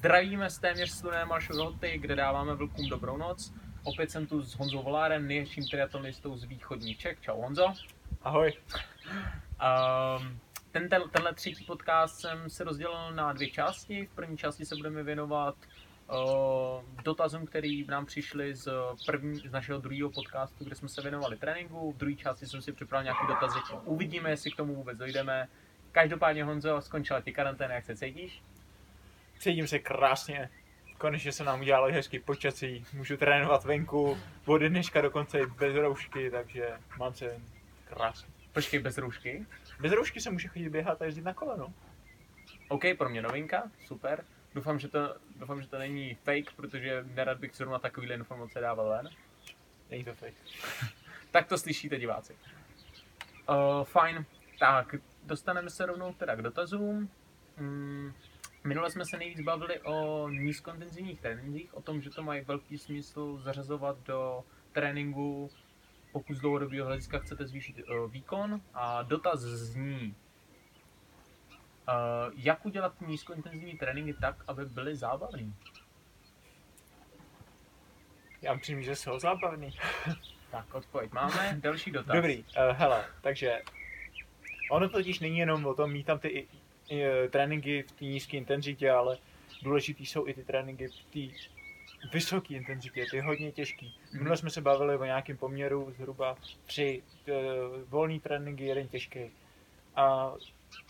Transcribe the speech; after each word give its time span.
Zdravíme 0.00 0.50
z 0.50 0.58
téměř 0.58 0.90
sluné 0.90 1.24
Maršogoty, 1.24 1.98
kde 1.98 2.16
dáváme 2.16 2.54
vlkům 2.54 2.88
dobrou 2.88 3.16
noc. 3.16 3.52
Opět 3.84 4.10
jsem 4.10 4.26
tu 4.26 4.42
s 4.42 4.54
Honzou 4.54 4.82
Volárem, 4.82 5.26
nejlepším 5.28 5.64
triatlonistou 5.64 6.36
z 6.36 6.44
východní 6.44 6.94
Čech. 6.94 7.20
Čau 7.20 7.40
Honzo. 7.40 7.74
Ahoj. 8.22 8.52
Um, 9.12 10.38
ten, 10.70 10.88
ten, 10.88 11.02
tenhle 11.10 11.34
třetí 11.34 11.64
podcast 11.64 12.20
jsem 12.20 12.50
se 12.50 12.64
rozdělil 12.64 13.12
na 13.14 13.32
dvě 13.32 13.50
části. 13.50 14.06
V 14.06 14.14
první 14.14 14.36
části 14.36 14.64
se 14.66 14.76
budeme 14.76 15.02
věnovat 15.02 15.54
uh, 16.10 17.02
dotazům, 17.04 17.46
který 17.46 17.84
nám 17.86 18.06
přišli 18.06 18.54
z, 18.54 18.68
první, 19.06 19.36
z 19.48 19.52
našeho 19.52 19.80
druhého 19.80 20.10
podcastu, 20.10 20.64
kde 20.64 20.74
jsme 20.74 20.88
se 20.88 21.02
věnovali 21.02 21.36
tréninku. 21.36 21.92
V 21.92 21.96
druhé 21.96 22.14
části 22.16 22.46
jsem 22.46 22.62
si 22.62 22.72
připravil 22.72 23.04
nějaký 23.04 23.26
dotazy. 23.28 23.58
Uvidíme, 23.84 24.30
jestli 24.30 24.50
k 24.50 24.56
tomu 24.56 24.74
vůbec 24.74 24.98
dojdeme. 24.98 25.48
Každopádně 25.92 26.44
Honzo, 26.44 26.80
skončila 26.80 27.20
ti 27.20 27.32
karanténa, 27.32 27.74
jak 27.74 27.84
se 27.84 27.96
cítíš? 27.96 28.42
Cítím 29.40 29.66
se 29.66 29.78
krásně. 29.78 30.50
Konečně 30.98 31.32
se 31.32 31.44
nám 31.44 31.60
udělalo 31.60 31.92
hezký 31.92 32.18
počasí. 32.18 32.84
Můžu 32.92 33.16
trénovat 33.16 33.64
venku. 33.64 34.18
Od 34.46 34.58
dneška 34.58 35.00
dokonce 35.00 35.40
i 35.40 35.46
bez 35.46 35.74
roušky, 35.76 36.30
takže 36.30 36.68
mám 36.98 37.14
se 37.14 37.40
krásně. 37.84 38.28
Počkej, 38.52 38.80
bez 38.80 38.98
roušky? 38.98 39.46
Bez 39.80 39.92
roušky 39.92 40.20
se 40.20 40.30
může 40.30 40.48
chodit 40.48 40.68
běhat 40.68 41.02
a 41.02 41.04
jezdit 41.04 41.24
na 41.24 41.34
koleno. 41.34 41.72
OK, 42.68 42.82
pro 42.98 43.08
mě 43.08 43.22
novinka, 43.22 43.70
super. 43.86 44.24
Doufám, 44.54 44.78
že 44.78 44.88
to, 44.88 45.16
doufám, 45.36 45.62
že 45.62 45.68
to 45.68 45.78
není 45.78 46.14
fake, 46.14 46.52
protože 46.56 47.04
nerad 47.14 47.38
bych 47.38 47.54
zrovna 47.54 47.78
takovýhle 47.78 48.14
informace 48.14 48.60
dával 48.60 48.88
ven. 48.88 49.08
Není 49.90 50.04
to 50.04 50.14
fake. 50.14 50.34
Tak 51.30 51.46
to 51.46 51.58
slyšíte 51.58 51.98
diváci. 51.98 52.36
Uh, 53.48 53.84
fajn, 53.84 54.24
tak 54.58 54.94
dostaneme 55.22 55.70
se 55.70 55.86
rovnou 55.86 56.12
teda 56.12 56.34
k 56.34 56.42
dotazům. 56.42 57.10
Mm, 57.56 58.12
minule 58.64 58.90
jsme 58.90 59.04
se 59.04 59.16
nejvíc 59.16 59.40
bavili 59.40 59.80
o 59.80 60.28
nízkointenzivních 60.28 61.20
trénincích, 61.20 61.74
o 61.74 61.82
tom, 61.82 62.02
že 62.02 62.10
to 62.10 62.22
mají 62.22 62.44
velký 62.44 62.78
smysl 62.78 63.40
zařazovat 63.44 63.98
do 63.98 64.44
tréninku, 64.72 65.50
pokud 66.12 66.36
z 66.36 66.40
dlouhodobého 66.40 66.86
hlediska 66.86 67.18
chcete 67.18 67.46
zvýšit 67.46 67.76
uh, 67.78 68.10
výkon. 68.10 68.60
A 68.74 69.02
dotaz 69.02 69.40
zní, 69.40 70.14
uh, 71.88 72.32
jak 72.34 72.66
udělat 72.66 73.00
nízkointenzivní 73.00 73.78
tréninky 73.78 74.14
tak, 74.14 74.44
aby 74.48 74.64
byly 74.64 74.96
zábavný? 74.96 75.54
Já 78.42 78.54
myslím, 78.54 78.82
že 78.82 78.96
jsou 78.96 79.18
zábavný. 79.18 79.70
Tak, 80.50 80.74
odpověď 80.74 81.12
máme. 81.12 81.58
Další 81.60 81.90
dotaz. 81.90 82.16
Dobrý, 82.16 82.38
uh, 82.38 82.76
hele, 82.76 83.04
takže 83.20 83.62
ono 84.70 84.88
totiž 84.88 85.20
není 85.20 85.38
jenom 85.38 85.66
o 85.66 85.74
tom 85.74 85.92
mít 85.92 86.06
tam 86.06 86.18
ty 86.18 86.48
tréninky 87.30 87.82
v 87.82 87.92
té 87.92 88.04
nízké 88.04 88.36
intenzitě, 88.36 88.90
ale 88.90 89.18
důležitý 89.62 90.06
jsou 90.06 90.26
i 90.28 90.34
ty 90.34 90.44
tréninky 90.44 90.88
v 90.88 91.04
té 91.04 91.34
vysoké 92.12 92.54
intenzitě, 92.54 93.04
ty 93.10 93.20
hodně 93.20 93.52
těžký. 93.52 93.94
Minule 94.12 94.36
jsme 94.36 94.50
se 94.50 94.60
bavili 94.60 94.96
o 94.96 95.04
nějakém 95.04 95.36
poměru 95.36 95.92
zhruba 95.96 96.36
tři 96.66 97.02
uh, 97.28 97.34
volný 97.88 98.20
tréninky, 98.20 98.64
jeden 98.64 98.88
těžký. 98.88 99.20
A 99.96 100.34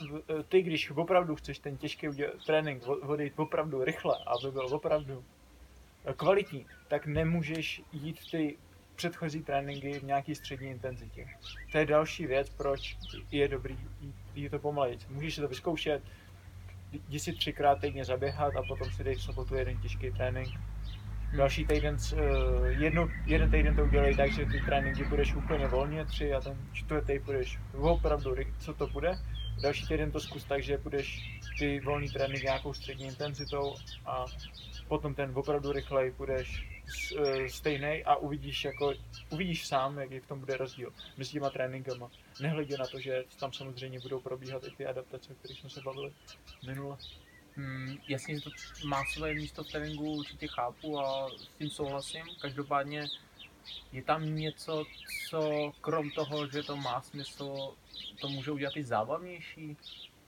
v- 0.01 0.43
ty, 0.49 0.63
když 0.63 0.91
opravdu 0.91 1.37
chceš 1.37 1.59
ten 1.59 1.77
těžký 1.77 2.09
udělat, 2.09 2.35
trénink 2.47 2.89
odejít 2.89 3.33
opravdu 3.37 3.85
rychle, 3.85 4.17
aby 4.27 4.53
byl 4.53 4.75
opravdu 4.75 5.25
kvalitní, 6.17 6.67
tak 6.89 7.07
nemůžeš 7.07 7.83
jít 7.93 8.31
ty 8.31 8.59
předchozí 9.01 9.43
tréninky 9.43 9.99
v 9.99 10.03
nějaký 10.03 10.35
střední 10.35 10.69
intenzitě. 10.71 11.27
To 11.73 11.79
je 11.79 11.87
další 11.87 12.27
věc, 12.27 12.51
proč 12.51 12.97
je 13.31 13.49
dobrý 13.49 13.77
jít, 14.35 14.51
to 14.51 14.59
pomalejc. 14.59 15.07
Můžeš 15.09 15.35
si 15.35 15.41
to 15.41 15.49
vyzkoušet, 15.49 16.03
jdi 17.09 17.19
si 17.19 17.33
třikrát 17.33 17.81
týdně 17.81 18.05
zaběhat 18.05 18.57
a 18.57 18.63
potom 18.63 18.93
si 18.93 19.05
dej 19.05 19.15
v 19.15 19.23
sobotu 19.23 19.55
jeden 19.55 19.79
těžký 19.79 20.11
trénink. 20.11 20.49
Další 21.37 21.67
týden, 21.67 21.97
eh, 21.97 22.19
jednu, 22.69 23.09
jeden 23.27 23.51
týden 23.51 23.77
to 23.77 23.85
udělej 23.85 24.17
tak, 24.17 24.33
že 24.33 24.47
ty 24.47 24.61
tréninky 24.61 25.05
budeš 25.05 25.35
úplně 25.35 25.67
volně, 25.67 26.05
tři 26.05 26.33
a 26.33 26.41
ten 26.41 26.57
čtvrtý 26.73 27.19
budeš 27.19 27.59
opravdu, 27.73 28.35
co 28.59 28.75
to 28.75 28.87
bude. 28.87 29.19
Další 29.63 29.87
týden 29.87 30.11
to 30.11 30.21
zkus 30.21 30.45
tak, 30.45 30.63
že 30.63 30.79
budeš 30.79 31.41
ty 31.59 31.81
volný 31.81 32.09
trénink 32.09 32.43
nějakou 32.43 32.73
střední 32.75 33.07
intenzitou 33.07 33.75
a 34.07 34.25
potom 34.89 35.15
ten 35.15 35.33
opravdu 35.35 35.73
rychlej 35.73 36.13
budeš 36.19 36.70
stejný 37.49 38.05
a 38.05 38.17
uvidíš, 38.17 38.65
jako, 38.65 38.95
uvidíš 39.31 39.67
sám, 39.67 39.99
jaký 39.99 40.21
v 40.21 40.27
tom 40.27 40.41
bude 40.41 40.57
rozdíl 40.57 40.93
mezi 41.17 41.31
těma 41.31 41.51
tréninkama. 41.51 42.11
Nehledě 42.41 42.79
na 42.79 42.87
to, 42.87 43.01
že 43.01 43.25
tam 43.41 43.53
samozřejmě 43.53 44.01
budou 44.01 44.21
probíhat 44.21 44.65
i 44.65 44.71
ty 44.71 44.87
adaptace, 44.87 45.33
o 45.33 45.35
kterých 45.35 45.59
jsme 45.59 45.71
se 45.71 45.81
bavili 45.81 46.13
minule. 46.67 46.97
Hmm, 47.57 47.99
jasně, 48.09 48.35
že 48.35 48.41
to 48.41 48.51
má 48.85 49.03
své 49.13 49.35
místo 49.35 49.65
v 49.65 49.69
tréninku, 49.69 50.13
určitě 50.13 50.49
chápu 50.49 51.01
a 51.01 51.29
s 51.29 51.49
tím 51.59 51.71
souhlasím. 51.71 52.23
Každopádně 52.41 53.09
je 53.93 54.03
tam 54.03 54.35
něco, 54.37 54.85
co 55.29 55.73
krom 55.81 56.11
toho, 56.11 56.49
že 56.49 56.63
to 56.63 56.77
má 56.77 57.01
smysl, 57.01 57.75
to 58.21 58.29
může 58.29 58.51
udělat 58.51 58.77
i 58.77 58.85
zábavnější. 58.85 59.77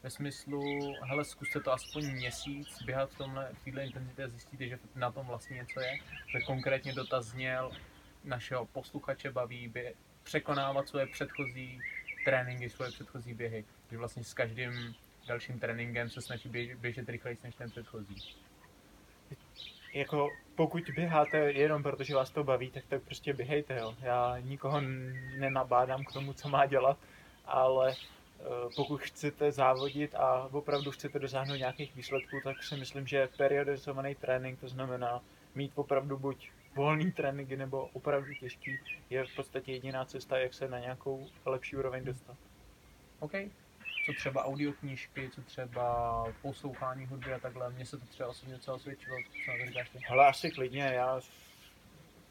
Ve 0.02 0.10
smyslu, 0.10 0.62
hele, 1.02 1.24
zkuste 1.24 1.60
to 1.60 1.72
aspoň 1.72 2.04
měsíc, 2.12 2.82
běhat 2.82 3.10
v 3.10 3.18
tomhle, 3.18 3.50
v 3.52 3.64
této 3.64 3.80
intenzitě 3.80 4.24
a 4.24 4.28
zjistíte, 4.28 4.68
že 4.68 4.78
na 4.94 5.12
tom 5.12 5.26
vlastně 5.26 5.56
něco 5.56 5.80
je. 5.80 5.98
Že 6.32 6.40
konkrétně 6.40 6.92
dotaz 6.92 7.26
zněl, 7.26 7.72
našeho 8.24 8.66
posluchače 8.66 9.30
baví 9.30 9.70
bě- 9.70 9.94
překonávat 10.22 10.88
svoje 10.88 11.06
předchozí 11.06 11.80
tréninky, 12.24 12.70
svoje 12.70 12.90
předchozí 12.90 13.34
běhy. 13.34 13.64
Že 13.90 13.98
vlastně 13.98 14.24
s 14.24 14.34
každým 14.34 14.94
dalším 15.26 15.58
tréninkem 15.58 16.10
se 16.10 16.20
snaží 16.20 16.48
běž, 16.48 16.74
běžet 16.74 17.08
rychleji 17.08 17.38
než 17.44 17.54
ten 17.54 17.70
předchozí. 17.70 18.16
Jako 19.94 20.28
pokud 20.54 20.90
běháte 20.90 21.38
jenom 21.38 21.82
protože 21.82 22.14
vás 22.14 22.30
to 22.30 22.44
baví, 22.44 22.70
tak 22.70 22.84
tak 22.88 23.02
prostě 23.02 23.32
běhejte, 23.32 23.76
jo. 23.76 23.96
Já 24.00 24.36
nikoho 24.40 24.80
nenabádám 25.36 26.04
k 26.04 26.12
tomu, 26.12 26.32
co 26.32 26.48
má 26.48 26.66
dělat, 26.66 26.98
ale 27.44 27.94
pokud 28.74 29.00
chcete 29.00 29.52
závodit 29.52 30.14
a 30.14 30.48
opravdu 30.52 30.90
chcete 30.90 31.18
dosáhnout 31.18 31.54
nějakých 31.56 31.94
výsledků, 31.94 32.40
tak 32.44 32.62
si 32.62 32.76
myslím, 32.76 33.06
že 33.06 33.28
periodizovaný 33.36 34.14
trénink, 34.14 34.60
to 34.60 34.68
znamená 34.68 35.22
mít 35.54 35.72
opravdu 35.74 36.18
buď 36.18 36.50
volný 36.74 37.12
tréninky 37.12 37.56
nebo 37.56 37.86
opravdu 37.86 38.34
těžký, 38.34 38.78
je 39.10 39.24
v 39.24 39.36
podstatě 39.36 39.72
jediná 39.72 40.04
cesta, 40.04 40.38
jak 40.38 40.54
se 40.54 40.68
na 40.68 40.78
nějakou 40.78 41.28
lepší 41.44 41.76
úroveň 41.76 42.04
dostat. 42.04 42.36
OK. 43.20 43.32
Co 44.06 44.12
třeba 44.12 44.44
audioknížky, 44.44 45.30
co 45.34 45.42
třeba 45.42 46.24
poslouchání 46.42 47.06
hudby 47.06 47.34
a 47.34 47.38
takhle. 47.38 47.70
Mně 47.70 47.86
se 47.86 47.98
to 47.98 48.06
třeba 48.06 48.28
osobně 48.28 48.54
docela 48.54 48.76
osvědčilo, 48.76 49.16
co 49.44 49.50
na 49.50 49.58
to 49.58 49.66
říkáš 49.66 49.90
ty. 49.90 49.98
Hele, 50.04 50.26
asi 50.26 50.50
klidně, 50.50 50.82
já 50.82 51.20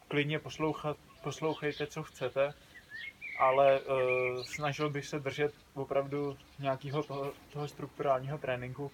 klidně 0.08 0.40
poslouchat, 0.40 0.98
poslouchejte, 1.24 1.88
co 1.88 2.04
chcete, 2.04 2.54
ale 3.42 3.80
uh, 3.80 4.44
snažil 4.44 4.90
bych 4.90 5.06
se 5.06 5.20
držet 5.20 5.54
opravdu 5.74 6.38
nějakého 6.60 7.04
toho, 7.04 7.34
toho 7.54 7.68
strukturálního 7.68 8.38
tréninku. 8.38 8.92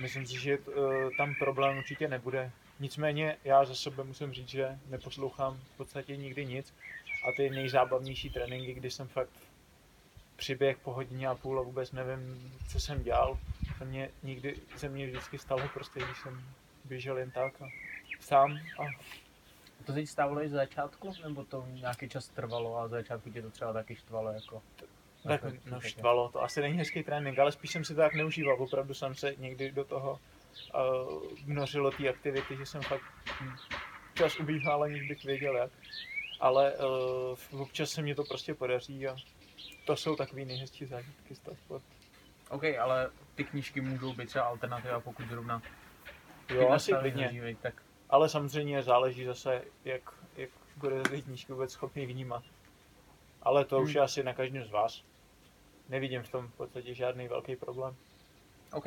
Myslím 0.00 0.26
si, 0.26 0.40
že 0.40 0.58
uh, 0.58 0.74
tam 1.16 1.34
problém 1.38 1.78
určitě 1.78 2.08
nebude. 2.08 2.50
Nicméně 2.80 3.36
já 3.44 3.64
za 3.64 3.74
sebe 3.74 4.04
musím 4.04 4.32
říct, 4.32 4.48
že 4.48 4.78
neposlouchám 4.88 5.60
v 5.74 5.76
podstatě 5.76 6.16
nikdy 6.16 6.46
nic 6.46 6.74
a 7.28 7.32
ty 7.36 7.50
nejzábavnější 7.50 8.30
tréninky, 8.30 8.74
kdy 8.74 8.90
jsem 8.90 9.08
fakt 9.08 9.30
přiběh 10.36 10.78
po 10.78 10.92
hodině 10.92 11.28
a 11.28 11.34
půl 11.34 11.58
a 11.58 11.62
vůbec 11.62 11.92
nevím, 11.92 12.52
co 12.68 12.80
jsem 12.80 13.02
dělal, 13.02 13.38
se 13.78 13.84
mě 13.84 14.10
nikdy, 14.22 14.56
se 14.76 14.88
mě 14.88 15.06
vždycky 15.06 15.38
stalo 15.38 15.68
prostě, 15.74 16.00
když 16.00 16.18
jsem 16.22 16.44
běžel 16.84 17.18
jen 17.18 17.30
tak 17.30 17.62
a 17.62 17.66
sám 18.20 18.58
a 18.78 18.82
To 19.86 19.92
teď 19.92 20.08
stávalo 20.08 20.42
i 20.44 20.48
z 20.48 20.52
začátku, 20.52 21.12
nebo 21.22 21.44
to 21.44 21.64
nějaký 21.70 22.08
čas 22.08 22.28
trvalo 22.28 22.78
a 22.78 22.88
z 22.88 22.90
začátku 22.90 23.30
tě 23.30 23.42
to 23.42 23.50
třeba 23.50 23.72
taky 23.72 23.96
štvalo 23.96 24.32
jako? 24.32 24.62
tak 25.28 25.40
to- 25.40 25.48
no, 25.70 25.80
to- 25.80 25.88
štvalo. 25.88 26.28
To 26.28 26.42
asi 26.42 26.60
není 26.60 26.78
hezký 26.78 27.02
trénink, 27.02 27.38
ale 27.38 27.52
spíš 27.52 27.70
jsem 27.70 27.84
si 27.84 27.94
to 27.94 28.00
tak 28.00 28.14
neužíval. 28.14 28.62
Opravdu 28.62 28.94
jsem 28.94 29.14
se 29.14 29.34
někdy 29.38 29.72
do 29.72 29.84
toho 29.84 30.20
uh, 30.74 31.22
vnořil 31.44 31.82
do 31.82 31.90
té 31.90 32.08
aktivity, 32.08 32.56
že 32.56 32.66
jsem 32.66 32.82
fakt 32.82 33.02
hm, 33.40 33.56
čas 34.14 34.40
ubíhal, 34.40 34.82
aniž 34.82 35.08
bych 35.08 35.24
věděl 35.24 35.56
jak. 35.56 35.70
Ale 36.40 36.72
uh, 37.52 37.60
občas 37.60 37.90
se 37.90 38.02
mě 38.02 38.14
to 38.14 38.24
prostě 38.24 38.54
podaří 38.54 39.08
a 39.08 39.16
to 39.86 39.96
jsou 39.96 40.16
takový 40.16 40.44
nejhezčí 40.44 40.86
zážitky 40.86 41.34
z 41.34 41.38
toho 41.38 41.56
sportu. 41.56 41.86
OK, 42.50 42.64
ale 42.80 43.10
ty 43.34 43.44
knížky 43.44 43.80
můžou 43.80 44.12
být 44.14 44.26
třeba 44.28 44.44
alternativa, 44.44 45.00
pokud 45.00 45.28
zrovna 45.28 45.62
Jo, 46.48 46.68
asi 46.68 46.92
klidně. 46.92 47.56
tak 47.62 47.82
Ale 48.12 48.28
samozřejmě 48.28 48.82
záleží 48.82 49.24
zase, 49.24 49.62
jak, 49.84 50.02
jak 50.36 50.50
bude 50.76 51.02
ty 51.02 51.22
knížky 51.22 51.52
vůbec 51.52 51.72
schopný 51.72 52.06
vnímat. 52.06 52.42
Ale 53.42 53.64
to 53.64 53.80
už 53.80 53.88
Hmm. 53.88 53.96
je 53.96 54.02
asi 54.02 54.22
na 54.22 54.34
každém 54.34 54.64
z 54.64 54.70
vás. 54.70 55.02
Nevidím 55.88 56.22
v 56.22 56.28
tom 56.28 56.48
v 56.48 56.52
podstatě 56.54 56.94
žádný 56.94 57.28
velký 57.28 57.56
problém. 57.56 57.96
OK. 58.72 58.84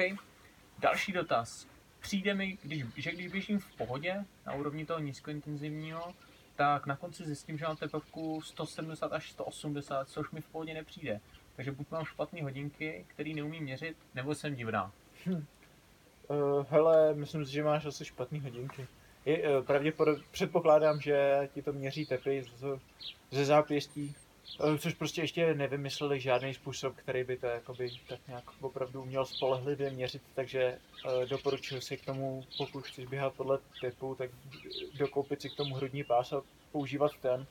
Další 0.80 1.12
dotaz. 1.12 1.68
Přijde 2.00 2.34
mi, 2.34 2.58
když, 2.64 2.84
že 2.96 3.12
když 3.12 3.28
běžím 3.28 3.60
v 3.60 3.76
pohodě 3.76 4.26
na 4.46 4.54
úrovni 4.54 4.86
toho 4.86 5.00
nízkointenzivního, 5.00 6.14
tak 6.56 6.86
na 6.86 6.96
konci 6.96 7.26
zjistím, 7.26 7.58
že 7.58 7.66
mám 7.66 7.78
tepovku 7.78 8.42
170 8.42 9.14
až 9.14 9.32
180, 9.32 10.10
což 10.10 10.32
mi 10.32 10.42
v 10.42 10.48
pohodě 10.48 10.74
nepřijde. 10.74 11.20
Takže 11.56 11.72
buď 11.72 11.92
mám 11.92 12.06
špatné 12.06 12.44
hodinky, 12.44 13.06
které 13.08 13.30
neumím 13.34 13.64
měřit, 13.64 13.98
nebo 14.16 14.36
jsem 14.36 14.56
divná. 14.56 14.92
Uh, 15.28 16.66
hele, 16.70 17.14
myslím 17.14 17.46
si, 17.46 17.52
že 17.52 17.64
máš 17.64 17.86
asi 17.86 18.06
špatný 18.06 18.40
hodinky. 18.40 18.88
Je, 19.26 19.44
pravděpodobně 19.62 20.24
předpokládám, 20.32 21.02
že 21.02 21.50
ti 21.54 21.62
to 21.62 21.74
měří 21.74 22.06
tepy 22.06 22.46
ze 23.32 23.46
zápěstí, 23.46 24.16
uh, 24.60 24.78
což 24.78 24.94
prostě 24.94 25.22
ještě 25.22 25.54
nevymysleli 25.54 26.20
žádný 26.20 26.54
způsob, 26.54 26.96
který 26.96 27.24
by 27.24 27.38
to 27.38 27.46
jakoby 27.46 27.90
tak 28.10 28.20
nějak 28.28 28.44
opravdu 28.62 29.02
uměl 29.02 29.26
spolehlivě 29.26 29.90
měřit, 29.90 30.22
takže 30.36 30.78
uh, 31.06 31.26
doporučuji 31.26 31.82
si 31.82 31.98
k 31.98 32.06
tomu, 32.06 32.44
pokud 32.58 32.88
chceš 32.88 33.06
běhat 33.06 33.34
podle 33.34 33.60
typu, 33.82 34.16
tak 34.16 34.30
dokoupit 34.98 35.42
si 35.42 35.50
k 35.50 35.56
tomu 35.56 35.76
hrudní 35.76 36.04
pás 36.04 36.34
a 36.34 36.42
používat 36.72 37.12
ten. 37.22 37.48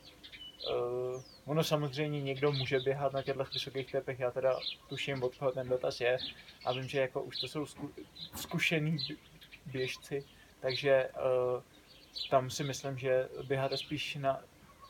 Uh, 0.70 1.22
ono 1.44 1.64
samozřejmě 1.64 2.22
někdo 2.22 2.52
může 2.52 2.80
běhat 2.80 3.12
na 3.12 3.22
těchto 3.22 3.44
vysokých 3.44 3.92
tepech, 3.92 4.20
já 4.20 4.30
teda 4.30 4.58
tuším, 4.88 5.22
od 5.22 5.36
koho 5.36 5.52
ten 5.52 5.68
dotaz 5.68 6.00
je 6.00 6.18
a 6.64 6.72
vím, 6.72 6.88
že 6.88 7.00
jako 7.00 7.22
už 7.22 7.40
to 7.40 7.48
jsou 7.48 7.66
zku, 7.66 7.90
zkušený 8.34 8.98
běžci, 9.66 10.24
takže 10.64 11.08
uh, 11.08 11.62
tam 12.30 12.50
si 12.50 12.64
myslím, 12.64 12.98
že 12.98 13.28
běháte 13.42 13.76
spíš 13.76 14.14
na, 14.14 14.40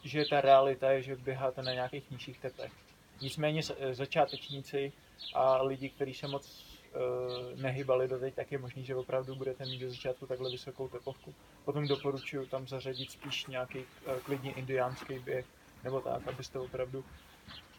že 0.04 0.24
ta 0.30 0.40
realita 0.40 0.90
je, 0.90 1.02
že 1.02 1.16
běháte 1.16 1.62
na 1.62 1.72
nějakých 1.72 2.10
nižších 2.10 2.38
tepech. 2.38 2.72
Nicméně 3.20 3.62
začátečníci 3.92 4.92
a 5.34 5.62
lidi, 5.62 5.88
kteří 5.88 6.14
se 6.14 6.28
moc 6.28 6.44
uh, 6.46 7.60
nehybali 7.60 8.08
doteď, 8.08 8.34
tak 8.34 8.52
je 8.52 8.58
možný, 8.58 8.84
že 8.84 8.96
opravdu 8.96 9.34
budete 9.34 9.64
mít 9.64 9.78
do 9.78 9.90
začátku 9.90 10.26
takhle 10.26 10.50
vysokou 10.50 10.88
tepovku. 10.88 11.34
Potom 11.64 11.88
doporučuji 11.88 12.46
tam 12.46 12.68
zařadit 12.68 13.10
spíš 13.10 13.46
nějaký 13.46 13.84
klidně 14.24 14.52
indiánský 14.52 15.18
běh, 15.18 15.46
nebo 15.84 16.00
tak, 16.00 16.28
abyste 16.28 16.58
opravdu 16.58 17.04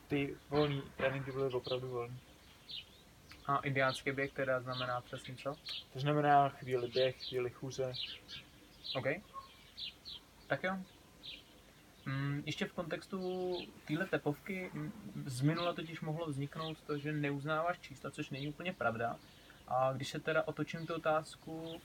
ty 0.07 0.35
volné 0.49 0.81
tréninky 0.97 1.31
byly 1.31 1.53
opravdu 1.53 1.87
volné. 1.87 2.15
A 3.47 3.57
indiánský 3.57 4.11
běh 4.11 4.31
teda 4.33 4.59
znamená 4.59 5.01
přesně 5.01 5.35
co? 5.35 5.55
To 5.93 5.99
znamená 5.99 6.49
chvíli 6.49 6.87
běh, 6.87 7.27
chvíli 7.27 7.49
chůze. 7.49 7.93
OK. 8.95 9.05
Tak 10.47 10.63
jo. 10.63 10.77
Mm, 12.05 12.43
ještě 12.45 12.65
v 12.65 12.73
kontextu 12.73 13.57
téhle 13.87 14.05
tepovky 14.05 14.71
z 15.25 15.41
minula 15.41 15.73
totiž 15.73 16.01
mohlo 16.01 16.27
vzniknout 16.27 16.81
to, 16.81 16.97
že 16.97 17.11
neuznáváš 17.11 17.79
čísla, 17.79 18.11
což 18.11 18.29
není 18.29 18.47
úplně 18.47 18.73
pravda. 18.73 19.17
A 19.67 19.93
když 19.93 20.09
se 20.09 20.19
teda 20.19 20.47
otočím 20.47 20.87
tu 20.87 20.93
otázku, 20.93 21.81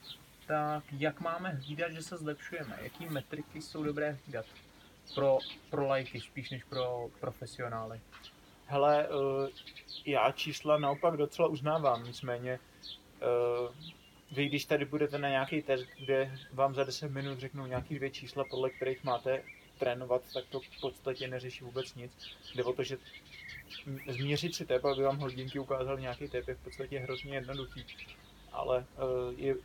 tak 0.47 0.83
jak 0.91 1.19
máme 1.19 1.49
hlídat, 1.49 1.91
že 1.91 2.01
se 2.01 2.17
zlepšujeme? 2.17 2.79
Jaký 2.81 3.05
metriky 3.05 3.61
jsou 3.61 3.83
dobré 3.83 4.11
hlídat? 4.11 4.45
pro, 5.15 5.39
pro 5.69 5.87
lajky 5.87 6.21
spíš 6.21 6.49
než 6.49 6.63
pro 6.63 7.09
profesionály? 7.19 8.01
Hele, 8.71 9.07
uh, 9.07 9.49
já 10.05 10.31
čísla 10.31 10.77
naopak 10.77 11.17
docela 11.17 11.47
uznávám, 11.47 12.03
nicméně 12.03 12.59
uh, 13.59 13.75
vy 14.31 14.45
když 14.45 14.65
tady 14.65 14.85
budete 14.85 15.17
na 15.17 15.29
nějaký 15.29 15.61
test, 15.61 15.87
kde 15.99 16.37
vám 16.53 16.75
za 16.75 16.83
10 16.83 17.11
minut 17.11 17.39
řeknou 17.39 17.65
nějaký 17.65 17.95
dvě 17.95 18.09
čísla, 18.09 18.43
podle 18.49 18.69
kterých 18.69 19.03
máte 19.03 19.43
trénovat, 19.77 20.21
tak 20.33 20.45
to 20.49 20.59
v 20.59 20.81
podstatě 20.81 21.27
neřeší 21.27 21.63
vůbec 21.63 21.95
nic. 21.95 22.11
Jde 22.55 22.63
o 22.63 22.73
to, 22.73 22.83
že 22.83 22.97
změřit 24.07 24.55
si 24.55 24.65
tep, 24.65 24.85
aby 24.85 25.03
vám 25.03 25.17
hodinky 25.17 25.59
ukázal 25.59 25.99
nějaký 25.99 26.27
tep, 26.27 26.47
je 26.47 26.55
v 26.55 26.63
podstatě 26.63 26.99
hrozně 26.99 27.33
jednoduchý. 27.33 27.85
Ale 28.51 28.77
uh, 28.77 29.39
je 29.39 29.55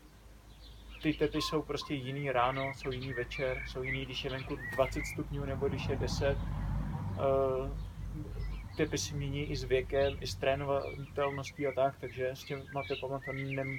ty 1.03 1.13
tepy 1.13 1.43
jsou 1.43 1.63
prostě 1.63 1.95
jiný 1.95 2.31
ráno, 2.31 2.73
jsou 2.77 2.91
jiný 2.91 3.13
večer, 3.13 3.63
jsou 3.69 3.83
jiný, 3.83 4.05
když 4.05 4.25
je 4.25 4.31
venku 4.31 4.57
20 4.75 5.07
stupňů 5.13 5.45
nebo 5.45 5.69
když 5.69 5.87
je 5.87 5.97
10. 5.97 6.39
Tepy 8.77 8.99
si 8.99 9.15
mění 9.15 9.51
i 9.51 9.57
s 9.57 9.65
věkem, 9.65 10.17
i 10.21 10.27
s 10.27 10.35
trénovatelností 10.35 11.67
a 11.67 11.73
tak, 11.73 11.95
takže 12.01 12.29
s 12.29 12.45
těma 12.45 12.83
tepama 12.89 13.21
to 13.27 13.33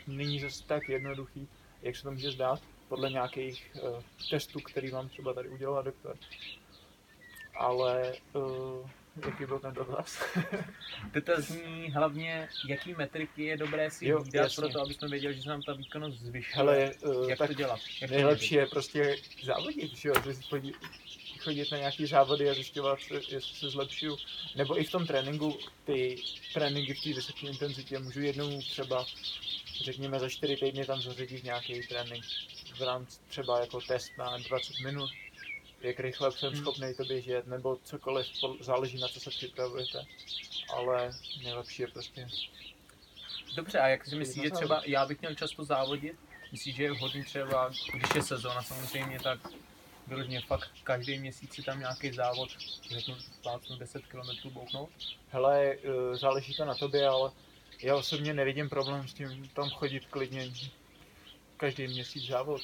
není 0.07 0.39
zase 0.39 0.63
tak 0.63 0.89
jednoduchý, 0.89 1.47
jak 1.81 1.95
se 1.95 2.03
to 2.03 2.11
může 2.11 2.31
zdát, 2.31 2.61
podle 2.87 3.09
nějakých 3.09 3.71
uh, 3.81 4.01
testů, 4.29 4.59
který 4.59 4.89
vám 4.89 5.09
třeba 5.09 5.33
tady 5.33 5.49
udělal 5.49 5.83
doktor. 5.83 6.15
Ale 7.55 8.13
uh, 8.33 8.89
Jaký 9.25 9.45
byl 9.45 9.59
ten 9.59 9.73
dotaz? 9.73 10.23
Dotaz 11.13 11.45
zní 11.45 11.91
hlavně, 11.91 12.49
jaký 12.67 12.93
metriky 12.93 13.43
je 13.43 13.57
dobré 13.57 13.91
si 13.91 14.07
jo, 14.07 14.19
výdat 14.19 14.55
pro 14.55 14.69
to, 14.69 14.81
aby 14.81 14.93
jsme 14.93 15.07
věděli, 15.07 15.35
že 15.35 15.41
se 15.41 15.49
nám 15.49 15.61
ta 15.61 15.73
výkonnost 15.73 16.19
zvyšuje. 16.19 16.55
Hele, 16.55 16.91
uh, 17.05 17.29
jak 17.29 17.39
tak 17.39 17.47
to 17.47 17.53
dělat? 17.53 17.79
Jak 18.01 18.11
nejlepší 18.11 18.55
je 18.55 18.65
prostě 18.65 19.15
závodit, 19.43 19.95
že 19.95 20.09
jo? 20.09 20.15
Chodit, 21.47 21.71
na 21.71 21.77
nějaký 21.77 22.05
závody 22.05 22.49
a 22.49 22.53
zjišťovat, 22.53 22.99
jestli 23.11 23.41
se 23.41 23.69
zlepšuju. 23.69 24.17
Nebo 24.55 24.79
i 24.79 24.83
v 24.83 24.91
tom 24.91 25.07
tréninku, 25.07 25.57
ty 25.85 26.15
tréninky 26.53 26.93
v 26.93 27.03
té 27.03 27.09
vysoké 27.09 27.47
intenzitě 27.47 27.99
můžu 27.99 28.21
jednou 28.21 28.61
třeba, 28.61 29.05
řekněme 29.83 30.19
za 30.19 30.29
4 30.29 30.57
týdny 30.57 30.85
tam 30.85 31.01
zařadit 31.01 31.43
nějaký 31.43 31.87
trénink 31.87 32.25
v 32.77 32.81
rámci 32.81 33.19
třeba 33.27 33.59
jako 33.59 33.81
test 33.81 34.11
na 34.17 34.37
20 34.37 34.79
minut 34.79 35.09
jak 35.81 35.99
rychle 35.99 36.31
jsem 36.31 36.53
hmm. 36.53 36.61
schopný 36.61 36.93
to 36.97 37.03
běžet, 37.03 37.47
nebo 37.47 37.77
cokoliv, 37.83 38.27
záleží 38.59 38.99
na 38.99 39.07
co 39.07 39.19
se 39.19 39.29
připravujete. 39.29 40.05
Ale 40.69 41.11
nejlepší 41.43 41.81
je 41.81 41.87
prostě... 41.87 42.27
Dobře, 43.55 43.79
a 43.79 43.87
jak 43.87 44.05
si 44.05 44.15
myslíš, 44.15 44.43
že 44.43 44.51
třeba 44.51 44.81
já 44.85 45.05
bych 45.05 45.21
měl 45.21 45.35
často 45.35 45.63
závodit? 45.63 46.15
Myslíš, 46.51 46.75
že 46.75 46.83
je 46.83 46.91
vhodný 46.91 47.23
třeba, 47.23 47.69
když 47.93 48.15
je 48.15 48.23
sezóna 48.23 48.63
samozřejmě, 48.63 49.19
tak 49.19 49.39
vyloženě 50.07 50.41
fakt 50.41 50.69
každý 50.83 51.19
měsíc 51.19 51.53
si 51.53 51.63
tam 51.63 51.79
nějaký 51.79 52.11
závod, 52.11 52.49
řeknu, 52.91 53.15
plácnu 53.41 53.77
10 53.77 54.05
km 54.05 54.49
bouknout? 54.49 54.89
Hele, 55.29 55.65
e, 55.65 56.17
záleží 56.17 56.53
to 56.53 56.65
na 56.65 56.75
tobě, 56.75 57.07
ale 57.07 57.31
já 57.81 57.95
osobně 57.95 58.33
nevidím 58.33 58.69
problém 58.69 59.07
s 59.07 59.13
tím 59.13 59.49
tam 59.53 59.69
chodit 59.69 60.05
klidně 60.05 60.51
každý 61.57 61.87
měsíc 61.87 62.27
závod. 62.27 62.61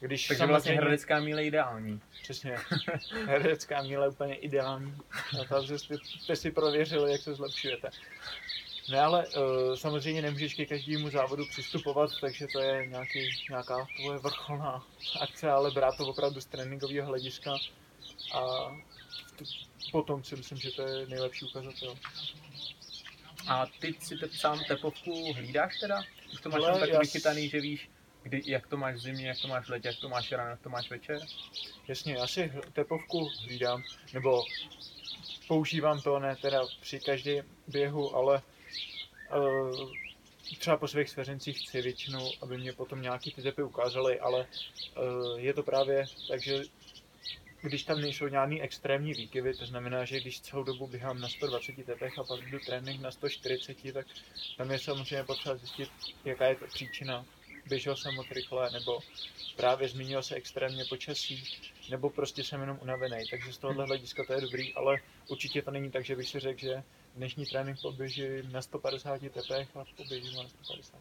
Když 0.00 0.28
Takže 0.28 0.46
vlastně 0.46 0.72
hradecká 0.72 1.20
míle 1.20 1.42
je 1.42 1.46
ideální. 1.46 2.00
Přesně. 2.22 2.58
Hradecká 3.26 3.82
míle 3.82 4.06
je 4.06 4.10
úplně 4.10 4.34
ideální. 4.34 4.94
A 5.40 5.44
takže 5.48 5.78
jste, 5.78 5.96
jste 6.20 6.36
si 6.36 6.50
prověřili, 6.50 7.12
jak 7.12 7.20
se 7.20 7.34
zlepšujete. 7.34 7.90
Ne, 8.88 9.00
ale 9.00 9.26
uh, 9.26 9.74
samozřejmě 9.74 10.22
nemůžeš 10.22 10.54
ke 10.54 10.66
každému 10.66 11.10
závodu 11.10 11.46
přistupovat, 11.46 12.10
takže 12.20 12.46
to 12.46 12.58
je 12.58 12.86
nějaký, 12.86 13.30
nějaká 13.50 13.88
tvoje 13.96 14.18
vrcholná 14.18 14.86
akce, 15.20 15.50
ale 15.50 15.70
brát 15.70 15.96
to 15.96 16.06
opravdu 16.06 16.40
z 16.40 16.46
tréninkového 16.46 17.06
hlediska 17.06 17.54
a 18.34 18.70
t- 19.38 19.44
potom 19.92 20.24
si 20.24 20.36
myslím, 20.36 20.58
že 20.58 20.70
to 20.70 20.82
je 20.82 21.06
nejlepší 21.06 21.44
ukazatel. 21.44 21.94
A 23.48 23.66
ty 23.80 23.94
si 24.00 24.16
te, 24.16 24.28
sám 24.28 24.64
tepovku 24.68 25.32
hlídáš 25.32 25.78
teda? 25.80 26.02
Už 26.32 26.40
to 26.40 26.48
máš 26.48 26.62
tak 26.80 27.00
vychytaný, 27.00 27.48
že 27.48 27.60
víš, 27.60 27.90
Kdy, 28.26 28.42
jak 28.46 28.66
to 28.66 28.76
máš 28.76 28.94
v 28.94 28.98
zimě, 28.98 29.28
jak 29.28 29.40
to 29.42 29.48
máš 29.48 29.66
v 29.66 29.68
letě, 29.68 29.88
jak 29.88 29.96
to 30.00 30.08
máš 30.08 30.32
ráno, 30.32 30.50
jak 30.50 30.60
to 30.60 30.68
máš 30.68 30.90
večer? 30.90 31.20
Jasně, 31.88 32.14
já 32.14 32.26
si 32.26 32.52
tepovku 32.72 33.30
hlídám, 33.44 33.82
nebo 34.12 34.44
používám 35.48 36.02
to 36.02 36.18
ne 36.18 36.36
teda 36.36 36.62
při 36.80 37.00
každém 37.00 37.44
běhu, 37.66 38.16
ale 38.16 38.42
uh, 39.36 39.90
třeba 40.58 40.76
po 40.76 40.88
svých 40.88 41.08
svěřencích 41.08 41.58
chci 41.58 41.82
většinou, 41.82 42.30
aby 42.42 42.58
mě 42.58 42.72
potom 42.72 43.02
nějaký 43.02 43.32
ty 43.32 43.42
tepy 43.42 43.62
ukázaly, 43.62 44.20
ale 44.20 44.46
uh, 44.96 45.40
je 45.40 45.54
to 45.54 45.62
právě 45.62 46.04
tak, 46.28 46.42
že 46.42 46.62
když 47.62 47.82
tam 47.82 48.00
nejsou 48.00 48.28
žádný 48.28 48.62
extrémní 48.62 49.12
výkyvy, 49.12 49.54
to 49.54 49.66
znamená, 49.66 50.04
že 50.04 50.20
když 50.20 50.40
celou 50.40 50.64
dobu 50.64 50.86
běhám 50.86 51.20
na 51.20 51.28
120 51.28 51.86
tepech 51.86 52.18
a 52.18 52.24
pak 52.24 52.40
jdu 52.40 52.58
trénink 52.58 53.00
na 53.00 53.10
140, 53.10 53.92
tak 53.92 54.06
tam 54.56 54.70
je 54.70 54.78
samozřejmě 54.78 55.24
potřeba 55.24 55.56
zjistit, 55.56 55.90
jaká 56.24 56.46
je 56.46 56.56
to 56.56 56.66
příčina 56.66 57.24
běžel 57.68 57.96
jsem 57.96 58.14
moc 58.14 58.26
rychle, 58.30 58.70
nebo 58.70 59.00
právě 59.56 59.88
zmínil 59.88 60.22
se 60.22 60.34
extrémně 60.34 60.84
počasí, 60.84 61.44
nebo 61.90 62.10
prostě 62.10 62.44
jsem 62.44 62.60
jenom 62.60 62.78
unavený. 62.82 63.24
Takže 63.30 63.52
z 63.52 63.58
tohohle 63.58 63.84
hlediska 63.84 64.24
to 64.26 64.32
je 64.32 64.40
dobrý, 64.40 64.74
ale 64.74 64.98
určitě 65.28 65.62
to 65.62 65.70
není 65.70 65.90
tak, 65.90 66.04
že 66.04 66.16
bych 66.16 66.28
si 66.28 66.40
řekl, 66.40 66.60
že 66.60 66.82
dnešní 67.16 67.46
trénink 67.46 67.80
poběží 67.82 68.22
na 68.52 68.62
150 68.62 69.20
tepech 69.20 69.76
a 69.76 69.84
poběžím 69.96 70.36
na 70.36 70.48
150. 70.48 71.00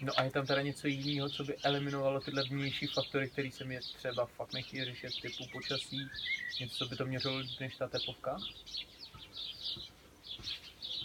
No 0.00 0.12
a 0.16 0.22
je 0.22 0.30
tam 0.30 0.46
teda 0.46 0.62
něco 0.62 0.86
jiného, 0.86 1.28
co 1.28 1.44
by 1.44 1.56
eliminovalo 1.56 2.20
tyhle 2.20 2.42
vnější 2.42 2.86
faktory, 2.86 3.30
které 3.30 3.50
se 3.50 3.64
mi 3.64 3.78
třeba 3.80 4.26
fakt 4.26 4.52
nechtějí 4.52 4.84
řešit, 4.84 5.20
typu 5.22 5.44
počasí, 5.52 6.08
něco, 6.60 6.76
co 6.76 6.86
by 6.86 6.96
to 6.96 7.06
měřilo 7.06 7.42
než 7.60 7.76
ta 7.76 7.88
tepovka? 7.88 8.38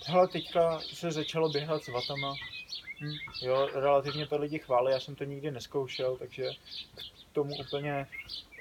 Hele, 0.05 0.27
teďka 0.27 0.79
se 0.79 1.11
začalo 1.11 1.49
běhat 1.49 1.83
s 1.83 1.87
vatama, 1.87 2.35
Hmm. 3.03 3.13
Jo, 3.41 3.69
relativně 3.73 4.27
to 4.27 4.37
lidi 4.37 4.59
chválí, 4.59 4.91
já 4.91 4.99
jsem 4.99 5.15
to 5.15 5.23
nikdy 5.23 5.51
neskoušel, 5.51 6.17
takže 6.17 6.49
tomu 7.33 7.55
úplně 7.55 8.07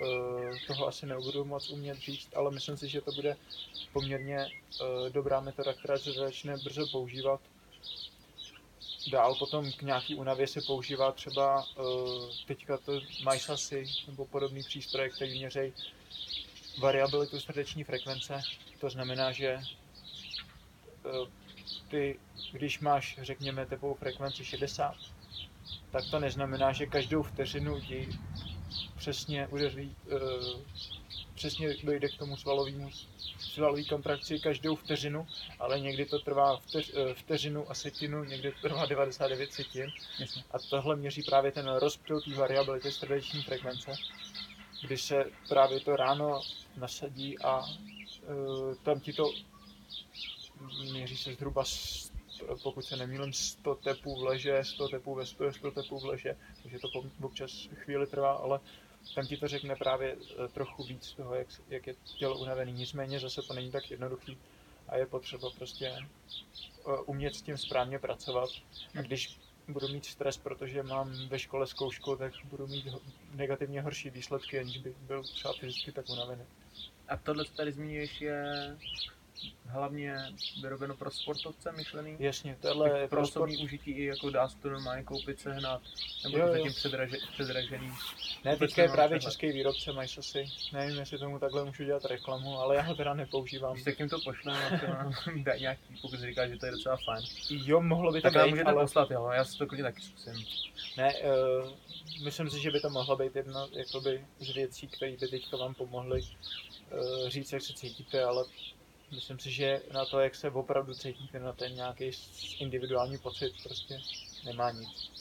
uh, 0.00 0.56
toho 0.66 0.86
asi 0.86 1.06
nebudu 1.06 1.44
moc 1.44 1.70
umět 1.70 1.98
říct, 1.98 2.28
ale 2.36 2.50
myslím 2.50 2.76
si, 2.76 2.88
že 2.88 3.00
to 3.00 3.12
bude 3.12 3.36
poměrně 3.92 4.46
uh, 4.46 5.08
dobrá 5.08 5.40
metoda, 5.40 5.72
která 5.72 5.98
se 5.98 6.12
začne 6.12 6.56
brzo 6.56 6.86
používat. 6.92 7.40
Dál 9.10 9.34
potom 9.34 9.72
k 9.72 9.82
nějaký 9.82 10.14
únavě 10.14 10.46
se 10.46 10.60
používá 10.60 11.12
třeba 11.12 11.64
uh, 11.64 12.30
teďka 12.46 12.78
to 12.78 12.92
MySasy 13.30 13.84
nebo 14.06 14.26
podobný 14.26 14.62
přístroje, 14.62 15.10
který 15.10 15.38
měří 15.38 15.72
variabilitu 16.78 17.40
srdeční 17.40 17.84
frekvence. 17.84 18.40
To 18.80 18.90
znamená, 18.90 19.32
že 19.32 19.58
ty, 21.88 22.18
když 22.52 22.80
máš, 22.80 23.18
řekněme, 23.22 23.66
tepovou 23.66 23.94
frekvenci 23.94 24.44
60, 24.44 24.94
tak 25.90 26.04
to 26.10 26.18
neznamená, 26.18 26.72
že 26.72 26.86
každou 26.86 27.22
vteřinu 27.22 27.80
ti 27.80 28.08
přesně 29.02 29.46
udeří, 29.46 29.96
uh, 30.06 30.60
přesně 31.34 31.76
dojde 31.84 32.08
k 32.08 32.18
tomu 32.18 32.36
svalovému 32.36 32.90
svalový 33.38 33.84
kontrakci 33.84 34.40
každou 34.40 34.76
vteřinu, 34.76 35.26
ale 35.58 35.80
někdy 35.80 36.06
to 36.06 36.18
trvá 36.18 36.56
vteř, 36.56 36.92
eh, 36.94 37.14
vteřinu 37.14 37.70
a 37.70 37.74
setinu, 37.74 38.24
někdy 38.24 38.52
to 38.52 38.68
trvá 38.68 38.86
99 38.86 39.52
setin. 39.52 39.90
Jasně. 40.18 40.44
A 40.50 40.58
tohle 40.58 40.96
měří 40.96 41.22
právě 41.22 41.52
ten 41.52 41.68
rozptyl 41.74 42.20
té 42.20 42.34
variability 42.34 42.92
srdeční 42.92 43.42
frekvence, 43.42 43.92
kdy 44.82 44.98
se 44.98 45.24
právě 45.48 45.80
to 45.80 45.96
ráno 45.96 46.40
nasadí 46.76 47.38
a 47.38 47.58
uh, 47.58 48.74
tam 48.82 49.00
ti 49.00 49.12
to 49.12 49.32
měří 50.92 51.16
se 51.16 51.34
zhruba 51.34 51.64
pokud 52.62 52.84
se 52.84 52.96
nemýlím, 52.96 53.32
100 53.32 53.74
tepů 53.74 54.16
v 54.16 54.22
leže, 54.22 54.64
100 54.64 54.88
tepů 54.88 55.14
ve 55.14 55.26
stoje, 55.26 55.52
100 55.52 55.70
tepů 55.70 55.98
v 55.98 56.04
leže, 56.04 56.36
takže 56.62 56.78
to 56.78 56.88
občas 57.22 57.68
chvíli 57.74 58.06
trvá, 58.06 58.32
ale 58.32 58.60
tam 59.14 59.26
ti 59.26 59.36
to 59.36 59.48
řekne 59.48 59.76
právě 59.76 60.16
eh, 60.16 60.48
trochu 60.48 60.84
víc 60.84 61.12
toho, 61.12 61.34
jak, 61.34 61.46
jak 61.68 61.86
je 61.86 61.94
tělo 62.18 62.38
unavený. 62.38 62.72
Nicméně 62.72 63.20
zase 63.20 63.42
to 63.42 63.54
není 63.54 63.70
tak 63.70 63.90
jednoduchý 63.90 64.38
a 64.88 64.96
je 64.96 65.06
potřeba 65.06 65.50
prostě 65.50 65.86
eh, 65.86 67.00
umět 67.06 67.34
s 67.34 67.42
tím 67.42 67.58
správně 67.58 67.98
pracovat. 67.98 68.50
A 68.98 69.02
když 69.02 69.38
budu 69.68 69.88
mít 69.88 70.04
stres, 70.04 70.36
protože 70.36 70.82
mám 70.82 71.28
ve 71.28 71.38
škole 71.38 71.66
zkoušku, 71.66 72.16
tak 72.16 72.32
budu 72.44 72.66
mít 72.66 72.86
negativně 73.34 73.82
horší 73.82 74.10
výsledky, 74.10 74.58
aniž 74.58 74.78
bych 74.78 74.96
byl 74.96 75.22
třeba 75.22 75.54
fyzicky 75.60 75.92
tak 75.92 76.08
unavený. 76.08 76.42
A 77.08 77.16
tohle, 77.16 77.44
co 77.44 77.52
tady 77.54 77.72
zmiňuješ, 77.72 78.20
je 78.20 78.76
hlavně 79.66 80.16
vyrobeno 80.62 80.96
pro 80.96 81.10
sportovce 81.10 81.72
myšlený? 81.72 82.16
Jasně, 82.18 82.56
tohle 82.60 82.88
je 82.88 83.08
pro 83.08 83.16
pro 83.16 83.26
sport. 83.26 83.42
osobní 83.42 83.64
užití 83.64 83.90
i 83.90 84.04
jako 84.04 84.30
dá 84.30 84.48
se 84.48 84.58
to 84.58 84.70
normálně 84.70 85.02
koupit, 85.02 85.40
sehnat, 85.40 85.82
nebo 86.24 86.38
Jo, 86.38 86.46
to 86.46 86.52
zatím 86.52 86.72
předraže, 86.72 87.16
předražený. 87.32 87.92
Ne, 88.44 88.56
teďka 88.56 88.82
je 88.82 88.88
právě 88.88 89.18
přehled. 89.18 89.32
český 89.32 89.52
výrobce 89.52 89.92
Majsosy. 89.92 90.44
Nevím, 90.72 90.98
jestli 90.98 91.18
tomu 91.18 91.38
takhle 91.38 91.64
můžu 91.64 91.84
dělat 91.84 92.04
reklamu, 92.04 92.58
ale 92.58 92.76
já 92.76 92.82
ho 92.82 92.94
teda 92.94 93.14
nepoužívám. 93.14 93.72
Když 93.72 93.84
tak 93.84 93.98
jim 93.98 94.08
to 94.08 94.20
pošleme, 94.20 94.80
dá 95.36 95.56
nějaký, 95.56 95.96
pokud 96.02 96.20
si 96.20 96.26
říká, 96.26 96.48
že 96.48 96.56
to 96.56 96.66
je 96.66 96.72
docela 96.72 96.96
fajn. 97.04 97.24
Jo, 97.50 97.80
mohlo 97.80 98.12
by 98.12 98.20
to 98.22 98.30
Tak 98.30 98.44
být, 98.44 98.50
můžete 98.50 98.70
ale 98.70 98.82
poslat, 98.84 99.10
jo, 99.10 99.30
já 99.34 99.44
si 99.44 99.58
to 99.58 99.66
klidně 99.66 99.84
taky 99.84 100.02
zkusím. 100.02 100.46
ne, 100.96 101.14
uh, 101.14 101.72
myslím 102.24 102.50
si, 102.50 102.60
že 102.60 102.70
by 102.70 102.80
to 102.80 102.90
mohlo 102.90 103.16
být 103.16 103.36
jedna 103.36 103.68
jakoby, 103.72 104.26
z 104.38 104.54
věcí, 104.54 104.88
které 104.88 105.12
by 105.16 105.28
teďka 105.28 105.56
vám 105.56 105.74
pomohly 105.74 106.20
uh, 106.22 107.28
říct, 107.28 107.52
jak 107.52 107.62
se 107.62 107.72
cítíte, 107.72 108.24
ale 108.24 108.44
myslím 109.12 109.38
si, 109.38 109.50
že 109.50 109.82
na 109.92 110.04
to, 110.04 110.20
jak 110.20 110.34
se 110.34 110.50
opravdu 110.50 110.94
cítíte, 110.94 111.38
na 111.38 111.52
ten 111.52 111.74
nějaký 111.74 112.10
individuální 112.58 113.18
pocit, 113.18 113.52
prostě 113.62 114.00
nemá 114.44 114.70
nic. 114.70 115.12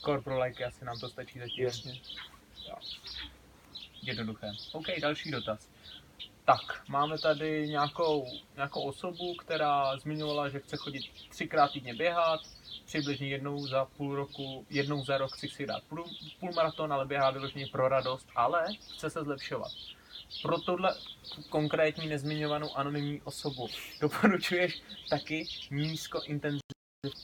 Kor 0.00 0.22
pro 0.22 0.38
lajky 0.38 0.64
asi 0.64 0.84
nám 0.84 0.98
to 1.00 1.08
stačí 1.08 1.38
zatím. 1.38 1.64
Jasně. 1.64 2.00
Jednoduché. 4.02 4.52
OK, 4.72 4.86
další 5.00 5.30
dotaz. 5.30 5.68
Tak, 6.44 6.88
máme 6.88 7.18
tady 7.18 7.68
nějakou, 7.68 8.26
nějakou 8.56 8.82
osobu, 8.82 9.34
která 9.34 9.98
zmiňovala, 9.98 10.48
že 10.48 10.60
chce 10.60 10.76
chodit 10.76 11.02
třikrát 11.28 11.72
týdně 11.72 11.94
běhat, 11.94 12.40
přibližně 12.84 13.28
jednou 13.28 13.66
za 13.66 13.84
půl 13.84 14.16
roku, 14.16 14.66
jednou 14.70 15.04
za 15.04 15.18
rok 15.18 15.36
si 15.36 15.48
chce 15.48 15.66
dát 15.66 15.82
půl, 15.82 16.04
půl 16.40 16.52
maraton, 16.52 16.92
ale 16.92 17.06
běhá 17.06 17.30
vyloženě 17.30 17.66
pro 17.66 17.88
radost, 17.88 18.28
ale 18.36 18.64
chce 18.94 19.10
se 19.10 19.22
zlepšovat. 19.24 19.72
Pro 20.42 20.60
tohle 20.60 20.94
konkrétní 21.48 22.08
nezmiňovanou 22.08 22.76
anonymní 22.76 23.22
osobu 23.22 23.68
doporučuješ 24.00 24.82
taky 25.10 25.46
nízkointenzivní 25.70 26.60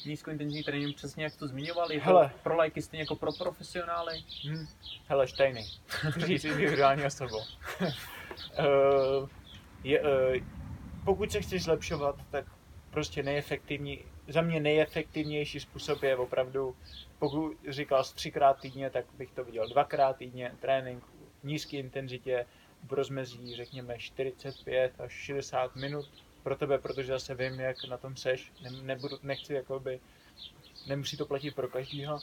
nízkointenzivní 0.07 0.63
trénink, 0.63 0.97
přesně 0.97 1.25
jak 1.25 1.37
to 1.37 1.49
zmiňoval, 1.49 1.93
je 1.93 2.01
to 2.01 2.05
Hele. 2.05 2.33
pro 2.43 2.57
lajky 2.57 2.83
stejně 2.83 3.03
jako 3.03 3.17
pro 3.17 3.33
profesionály. 3.33 4.25
Hm. 4.49 4.67
Hele, 5.07 5.27
chci 5.27 5.45
říct 6.27 6.45
individuální 6.45 7.05
osobou. 7.05 7.39
uh, 7.39 9.29
je, 9.85 10.01
uh, 10.01 10.09
pokud 11.05 11.33
se 11.33 11.41
chceš 11.41 11.63
zlepšovat, 11.63 12.17
tak 12.31 12.45
prostě 12.91 13.23
nejefektivní, 13.23 14.05
za 14.29 14.43
mě 14.43 14.61
nejefektivnější 14.61 15.61
způsob 15.61 16.03
je 16.03 16.17
opravdu, 16.17 16.77
pokud 17.19 17.57
říkal 17.69 18.05
třikrát 18.05 18.61
týdně, 18.61 18.91
tak 18.91 19.05
bych 19.19 19.31
to 19.31 19.45
viděl 19.45 19.69
dvakrát 19.69 20.17
týdně, 20.17 20.53
trénink 20.61 21.05
v 21.43 21.45
nízké 21.45 21.77
intenzitě, 21.77 22.47
v 22.83 22.93
rozmezí, 22.93 23.57
řekněme, 23.57 23.99
45 23.99 25.01
až 25.01 25.13
60 25.13 25.77
minut 25.77 26.07
pro 26.43 26.57
tebe, 26.57 26.79
protože 26.79 27.13
zase 27.13 27.35
vím, 27.35 27.61
jak 27.61 27.85
na 27.85 27.99
tom 27.99 28.17
seš, 28.17 28.53
ne, 28.61 28.71
nebudu, 28.71 29.19
nechci 29.23 29.55
jakoby, 29.55 30.01
nemusí 30.87 31.17
to 31.17 31.27
platit 31.27 31.55
pro 31.55 31.69
každýho, 31.69 32.21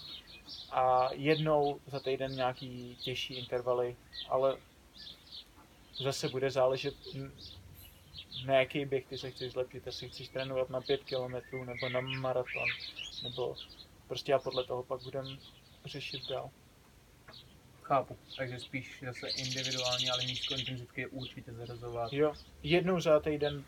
a 0.71 1.09
jednou 1.13 1.79
za 1.87 1.99
týden 1.99 2.35
nějaký 2.35 2.95
těžší 2.95 3.33
intervaly, 3.33 3.95
ale 4.29 4.57
zase 6.03 6.29
bude 6.29 6.51
záležet, 6.51 6.93
na 8.45 8.53
jaký 8.53 8.85
běh 8.85 9.05
ty 9.05 9.17
se 9.17 9.31
chceš 9.31 9.51
zlepšit, 9.51 9.85
jestli 9.85 10.09
chceš 10.09 10.29
trénovat 10.29 10.69
na 10.69 10.81
5 10.81 11.01
km 11.03 11.65
nebo 11.65 11.89
na 11.89 12.01
maraton, 12.01 12.65
nebo 13.23 13.55
prostě 14.07 14.33
a 14.33 14.39
podle 14.39 14.63
toho 14.63 14.83
pak 14.83 15.01
budeme 15.01 15.29
řešit 15.85 16.21
dál. 16.29 16.51
Chápu, 17.89 18.17
takže 18.37 18.59
spíš 18.59 19.03
zase 19.05 19.27
individuálně, 19.27 20.11
ale 20.11 20.25
nízkointenzivky 20.25 21.01
je 21.01 21.07
určitě 21.07 21.53
zařazovat. 21.53 22.13
Jo, 22.13 22.33
jednou 22.63 22.99
za 22.99 23.19
týden 23.19 23.63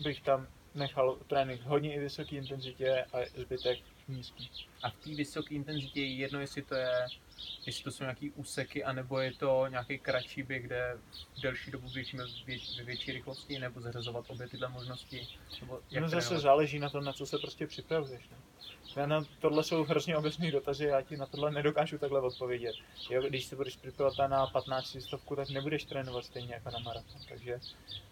bych 0.00 0.20
tam 0.20 0.46
nechal 0.74 1.16
trénink. 1.26 1.62
Hodně 1.62 1.94
i 1.94 2.00
vysoké 2.00 2.36
intenzitě 2.36 3.04
a 3.12 3.18
zbytek 3.36 3.78
nízký. 4.12 4.50
A 4.82 4.90
v 4.90 4.94
té 4.94 5.10
vysoké 5.14 5.54
intenzitě 5.54 6.00
je 6.00 6.14
jedno, 6.14 6.40
jestli 6.40 6.62
to 6.62 6.74
je, 6.74 7.06
jestli 7.66 7.84
to 7.84 7.90
jsou 7.90 8.04
nějaký 8.04 8.30
úseky, 8.30 8.84
anebo 8.84 9.20
je 9.20 9.32
to 9.32 9.66
nějaký 9.68 9.98
kratší 9.98 10.42
běh, 10.42 10.62
kde 10.62 10.98
delší 11.42 11.70
dobu 11.70 11.88
běžíme 11.88 12.24
vě, 12.46 12.58
ve 12.78 12.84
větší 12.84 13.12
rychlosti, 13.12 13.58
nebo 13.58 13.80
zařazovat 13.80 14.24
obě 14.28 14.48
tyhle 14.48 14.68
možnosti, 14.68 15.28
nebo 15.60 15.80
jak 15.90 16.02
no 16.02 16.08
zase 16.08 16.26
trénovat. 16.26 16.42
záleží 16.42 16.78
na 16.78 16.88
tom, 16.90 17.04
na 17.04 17.12
co 17.12 17.26
se 17.26 17.38
prostě 17.38 17.66
připravuješ. 17.66 18.28
Ne? 18.28 18.36
Já 18.96 19.06
na 19.06 19.24
tohle 19.40 19.64
jsou 19.64 19.84
hrozně 19.84 20.16
obecné 20.16 20.50
dotazy, 20.50 20.84
já 20.84 21.02
ti 21.02 21.16
na 21.16 21.26
tohle 21.26 21.50
nedokážu 21.50 21.98
takhle 21.98 22.20
odpovědět. 22.20 22.74
Jo, 23.10 23.22
když 23.22 23.44
se 23.44 23.56
budeš 23.56 23.76
připravovat 23.76 24.30
na 24.30 24.46
15 24.46 24.96
stovku, 25.00 25.36
tak 25.36 25.50
nebudeš 25.50 25.84
trénovat 25.84 26.24
stejně 26.24 26.54
jako 26.54 26.70
na 26.70 26.78
maraton, 26.78 27.20
takže 27.28 27.60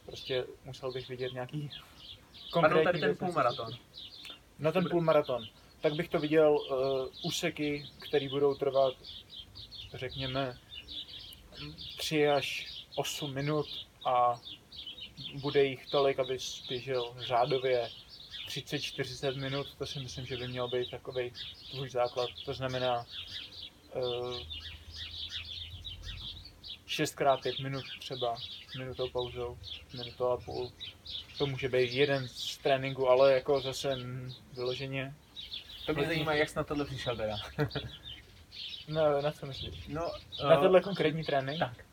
prostě 0.07 0.45
musel 0.65 0.93
bych 0.93 1.09
vidět 1.09 1.33
nějaký 1.33 1.71
Pardon, 2.53 2.85
tady 2.85 3.01
ten 3.01 3.17
půlmaraton. 3.17 3.73
Na 4.59 4.73
ten 4.73 4.89
půlmaraton. 4.91 5.47
Tak 5.81 5.95
bych 5.95 6.09
to 6.09 6.19
viděl 6.19 6.53
uh, 6.53 7.09
úseky, 7.23 7.87
které 7.99 8.29
budou 8.29 8.55
trvat, 8.55 8.95
řekněme, 9.95 10.59
3 11.97 12.29
až 12.29 12.67
8 12.97 13.35
minut 13.35 13.67
a 14.05 14.41
bude 15.35 15.65
jich 15.65 15.87
tolik, 15.87 16.19
aby 16.19 16.39
běžel 16.69 17.15
řádově 17.19 17.91
30-40 18.49 19.41
minut. 19.41 19.67
To 19.79 19.87
si 19.87 20.01
myslím, 20.01 20.27
že 20.27 20.37
by 20.37 20.49
měl 20.49 20.69
být 20.69 20.91
takový 20.91 21.33
tvůj 21.71 21.91
základ. 21.91 22.31
To 22.45 22.55
znamená 22.55 23.07
uh, 23.95 24.39
6x5 26.89 27.63
minut 27.63 27.85
třeba, 28.01 28.37
minutou 28.79 29.09
pauzou, 29.09 29.59
minutou 29.97 30.25
a 30.25 30.37
půl. 30.37 30.73
To 31.39 31.47
může 31.47 31.69
být 31.69 31.93
jeden 31.93 32.29
z 32.29 32.59
tréninku, 32.59 33.09
ale 33.09 33.33
jako 33.33 33.61
zase 33.61 33.99
vyloženě. 34.53 35.15
To 35.95 35.99
mě 35.99 36.07
zajímá, 36.07 36.35
jak 36.35 36.49
jsi 36.49 36.57
na 36.57 36.65
tohle 36.65 36.85
přišel 36.85 37.17
teda. 37.17 37.37
No, 38.89 39.23
na 39.23 39.31
co 39.33 39.47
myslíš? 39.47 39.87
No, 39.89 40.13
Na 40.49 40.57
tenhle 40.61 40.81
konkrétní 40.81 41.25
trénink? 41.25 41.59
tak. 41.59 41.85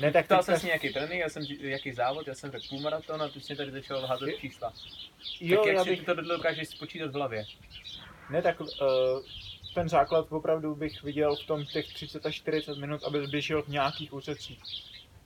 Ne, 0.00 0.12
tak 0.12 0.26
teďka- 0.28 0.42
jsem 0.42 0.66
nějaký 0.66 0.92
trénink, 0.92 1.20
já 1.20 1.28
jsem 1.28 1.42
jaký 1.60 1.92
závod, 1.92 2.26
já 2.28 2.34
jsem 2.34 2.50
řekl 2.50 2.64
půlmaraton 2.68 3.22
a 3.22 3.28
ty 3.28 3.40
jsi 3.40 3.56
tady 3.56 3.70
začal 3.70 4.06
házet 4.06 4.26
Je- 4.28 4.38
čísla. 4.38 4.72
Jo, 5.40 5.56
tak 5.58 5.66
jak 5.66 5.76
já 5.76 5.84
si 5.84 5.90
bych, 5.90 6.04
to 6.04 6.14
dokážeš 6.14 6.68
spočítat 6.68 7.10
v 7.10 7.14
hlavě? 7.14 7.44
ne, 8.30 8.42
tak 8.42 8.60
uh, 8.60 8.66
ten 9.74 9.88
základ 9.88 10.32
opravdu 10.32 10.74
bych 10.74 11.02
viděl 11.02 11.36
v 11.36 11.46
tom 11.46 11.64
těch 11.66 11.92
30 11.94 12.26
až 12.26 12.34
40 12.34 12.78
minut, 12.78 13.04
aby 13.04 13.26
běžel 13.26 13.62
v 13.62 13.68
nějakých 13.68 14.12
úsecích. 14.12 14.60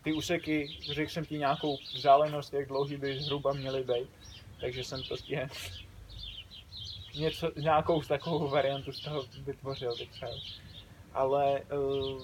Ty 0.04 0.12
úseky, 0.12 0.78
řekl 0.92 1.11
jsem 1.11 1.25
ti 1.25 1.38
nějakou 1.38 1.78
vzdálenost, 1.94 2.52
jak 2.54 2.68
dlouhý 2.68 2.96
by 2.96 3.20
zhruba 3.20 3.52
měly 3.52 3.82
být, 3.84 4.08
takže 4.61 4.84
jsem 4.84 5.02
prostě 5.08 5.49
něco, 7.14 7.50
nějakou 7.56 8.02
takovou 8.02 8.49
variantu 8.49 8.92
z 8.92 9.00
toho 9.00 9.25
vytvořil 9.44 9.97
teďka. 9.97 10.26
Ale 11.12 11.61
uh, 11.61 12.23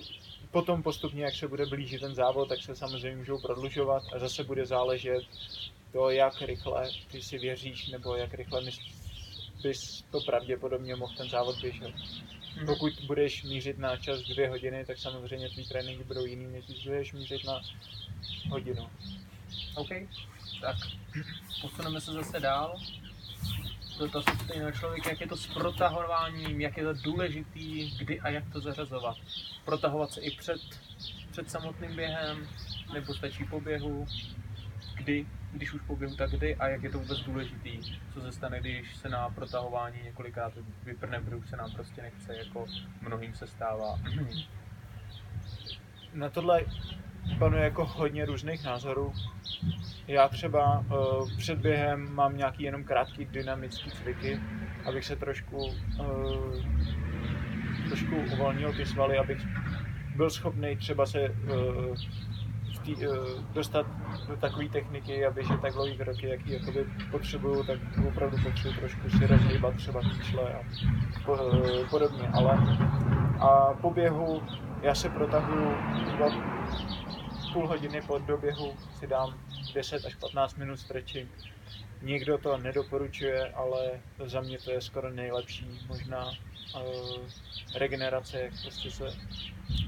potom 0.51 0.83
postupně, 0.83 1.25
jak 1.25 1.35
se 1.35 1.49
bude 1.49 1.67
blížit 1.67 2.01
ten 2.01 2.15
závod, 2.15 2.49
tak 2.49 2.63
se 2.63 2.77
samozřejmě 2.77 3.17
můžou 3.17 3.39
prodlužovat 3.39 4.03
a 4.15 4.19
zase 4.19 4.45
bude 4.45 4.67
záležet 4.67 5.25
to, 5.93 6.11
jak 6.11 6.43
rychle 6.43 6.91
ty 7.11 7.23
si 7.23 7.39
věříš, 7.39 7.89
nebo 7.89 8.17
jak 8.17 8.35
rychle 8.35 8.61
myslíš, 8.61 8.95
bys 9.63 10.05
to 10.11 10.21
pravděpodobně 10.21 10.97
mohl 10.97 11.15
ten 11.17 11.29
závod 11.29 11.61
běžet. 11.61 11.95
Pokud 12.67 12.93
budeš 13.07 13.43
mířit 13.43 13.79
na 13.79 13.97
čas 13.97 14.21
dvě 14.21 14.49
hodiny, 14.49 14.85
tak 14.85 14.99
samozřejmě 14.99 15.49
tvý 15.49 15.69
tréninky 15.69 16.05
budou 16.05 16.25
jiný, 16.25 16.47
než 16.47 16.65
když 16.65 16.87
budeš 16.87 17.13
mířit 17.13 17.45
na 17.45 17.61
hodinu. 18.51 18.91
OK, 19.75 19.89
tak 20.61 20.77
posuneme 21.63 22.01
se 22.01 22.13
zase 22.13 22.41
dál. 22.41 22.81
Dotaz 24.01 24.25
od 24.33 24.41
stejného 24.41 24.73
člověka, 24.73 25.11
jak 25.11 25.21
je 25.21 25.27
to 25.27 25.37
s 25.37 25.47
protahováním, 25.47 26.61
jak 26.61 26.77
je 26.77 26.85
to 26.85 26.93
důležitý, 26.93 27.99
kdy 27.99 28.21
a 28.21 28.29
jak 28.29 28.45
to 28.53 28.61
zařazovat. 28.61 29.17
Protahovat 29.65 30.11
se 30.11 30.21
i 30.21 30.31
před, 30.31 30.61
před 31.31 31.51
samotným 31.51 31.97
během, 31.97 32.49
nebo 32.93 33.15
stačí 33.15 33.45
po 33.45 33.61
běhu, 33.61 34.07
kdy, 34.95 35.27
když 35.53 35.73
už 35.73 35.83
po 35.87 35.97
běhu, 35.97 36.17
tak 36.17 36.31
kdy 36.31 36.57
a 36.57 36.69
jak 36.69 36.83
je 36.83 36.91
to 36.91 36.99
vůbec 36.99 37.19
důležitý. 37.19 37.99
Co 38.15 38.21
se 38.21 38.33
stane, 38.33 38.61
když 38.61 38.97
se 38.97 39.09
na 39.09 39.29
protahování 39.29 40.03
několikrát 40.05 40.53
vyprne, 40.85 41.21
protože 41.21 41.51
se 41.51 41.57
nám 41.57 41.73
prostě 41.73 42.03
nechce, 42.03 42.37
jako 42.37 42.67
mnohým 43.01 43.35
se 43.35 43.47
stává. 43.47 43.99
Na 46.15 46.31
tohle 46.31 46.65
panuje 47.39 47.65
jako 47.65 47.85
hodně 47.85 48.25
různých 48.25 48.65
názorů. 48.65 49.13
Já 50.07 50.29
třeba 50.29 50.79
uh, 50.79 51.29
před 51.37 51.59
během 51.59 52.15
mám 52.15 52.37
nějaký 52.37 52.63
jenom 52.63 52.85
krátký 52.85 53.25
dynamický 53.25 53.91
cviky, 53.91 54.41
abych 54.85 55.05
se 55.05 55.17
trošku, 55.17 55.57
uh, 55.57 56.55
trošku 57.89 58.17
uvolnil 58.33 58.73
ty 58.73 58.87
svaly, 58.87 59.19
abych 59.19 59.47
byl 60.17 60.31
schopný 60.31 60.77
třeba 60.77 61.07
se 61.07 61.29
uh, 61.29 61.97
tý, 62.85 62.97
uh, 62.97 63.05
dostat 63.53 63.87
do 64.29 64.37
takové 64.37 64.69
techniky, 64.69 65.27
aby 65.27 65.45
že 65.45 65.57
tak 65.63 65.73
dlouhý 65.73 65.97
kroky, 65.97 66.29
jaký 66.29 66.53
jakoby 66.53 66.87
potřebuju, 67.11 67.63
tak 67.63 67.79
opravdu 68.09 68.37
potřebuji 68.43 68.79
trošku 68.79 69.11
si 69.11 69.27
rozhýbat 69.27 69.75
třeba 69.75 70.01
kýčle 70.01 70.55
a 70.55 70.61
po, 71.25 71.33
uh, 71.33 71.89
podobně. 71.91 72.29
Ale 72.33 72.59
a 73.41 73.75
po 73.81 73.91
běhu 73.91 74.43
já 74.83 74.95
se 74.95 75.09
protahuju 75.09 75.71
půl 77.53 77.69
hodiny 77.69 78.03
po 78.03 78.19
doběhu 78.19 78.77
si 78.99 79.07
dám 79.07 79.41
10 79.75 80.05
až 80.05 80.15
15 80.15 80.55
minut 80.55 80.77
stretching. 80.77 81.31
Nikdo 82.03 82.39
to 82.39 82.59
nedoporučuje, 82.59 83.53
ale 83.53 84.01
za 84.25 84.41
mě 84.41 84.59
to 84.59 84.71
je 84.71 84.81
skoro 84.81 85.11
nejlepší 85.11 85.81
možná 85.89 86.27
uh, 86.29 87.29
regenerace, 87.75 88.41
jak 88.41 88.53
prostě 88.63 88.91
se 88.91 89.05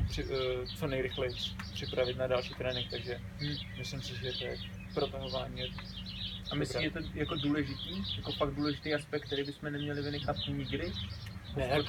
při, 0.08 0.24
uh, 0.24 0.30
co 0.78 0.86
nejrychleji 0.86 1.34
připravit 1.72 2.16
na 2.16 2.26
další 2.26 2.54
trénink, 2.54 2.90
takže 2.90 3.20
hmm. 3.38 3.56
myslím 3.78 4.02
si, 4.02 4.16
že 4.16 4.32
to 4.38 4.44
je 4.44 4.56
protahování. 4.94 5.62
A 6.50 6.54
myslím, 6.54 6.80
že 6.80 6.86
je 6.86 6.90
to 6.90 6.98
jako 7.14 7.34
důležitý, 7.34 8.02
jako 8.16 8.32
fakt 8.32 8.54
důležitý 8.54 8.94
aspekt, 8.94 9.26
který 9.26 9.44
bychom 9.44 9.72
neměli 9.72 10.02
vynechat 10.02 10.36
nikdy, 10.48 10.92
ne, 11.56 11.82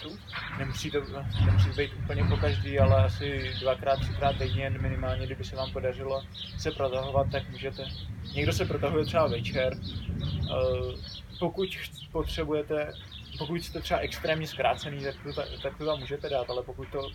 nemusí 0.58 0.92
to 0.92 1.02
nemusí 1.46 1.70
být 1.70 1.92
úplně 2.04 2.24
po 2.24 2.38
každý, 2.38 2.80
ale 2.80 3.06
asi 3.06 3.54
dvakrát, 3.60 4.00
třikrát 4.00 4.38
týdně 4.38 4.70
minimálně, 4.70 5.26
kdyby 5.26 5.44
se 5.44 5.56
vám 5.56 5.72
podařilo 5.72 6.24
se 6.58 6.72
protahovat, 6.72 7.32
tak 7.32 7.50
můžete. 7.50 7.86
Někdo 8.34 8.54
se 8.54 8.66
protahuje 8.66 9.06
třeba 9.06 9.28
večer. 9.28 9.78
Eh, 10.44 10.96
pokud 11.40 11.70
potřebujete, 12.12 12.94
pokud 13.38 13.56
jste 13.56 13.82
třeba 13.82 14.00
extrémně 14.00 14.48
zkrácený, 14.48 15.04
tak 15.04 15.16
to, 15.24 15.34
tak 15.64 15.78
to 15.78 15.86
tam 15.86 16.00
můžete 16.00 16.30
dát, 16.30 16.50
ale 16.50 16.64
pokud 16.64 16.88
to 16.92 17.12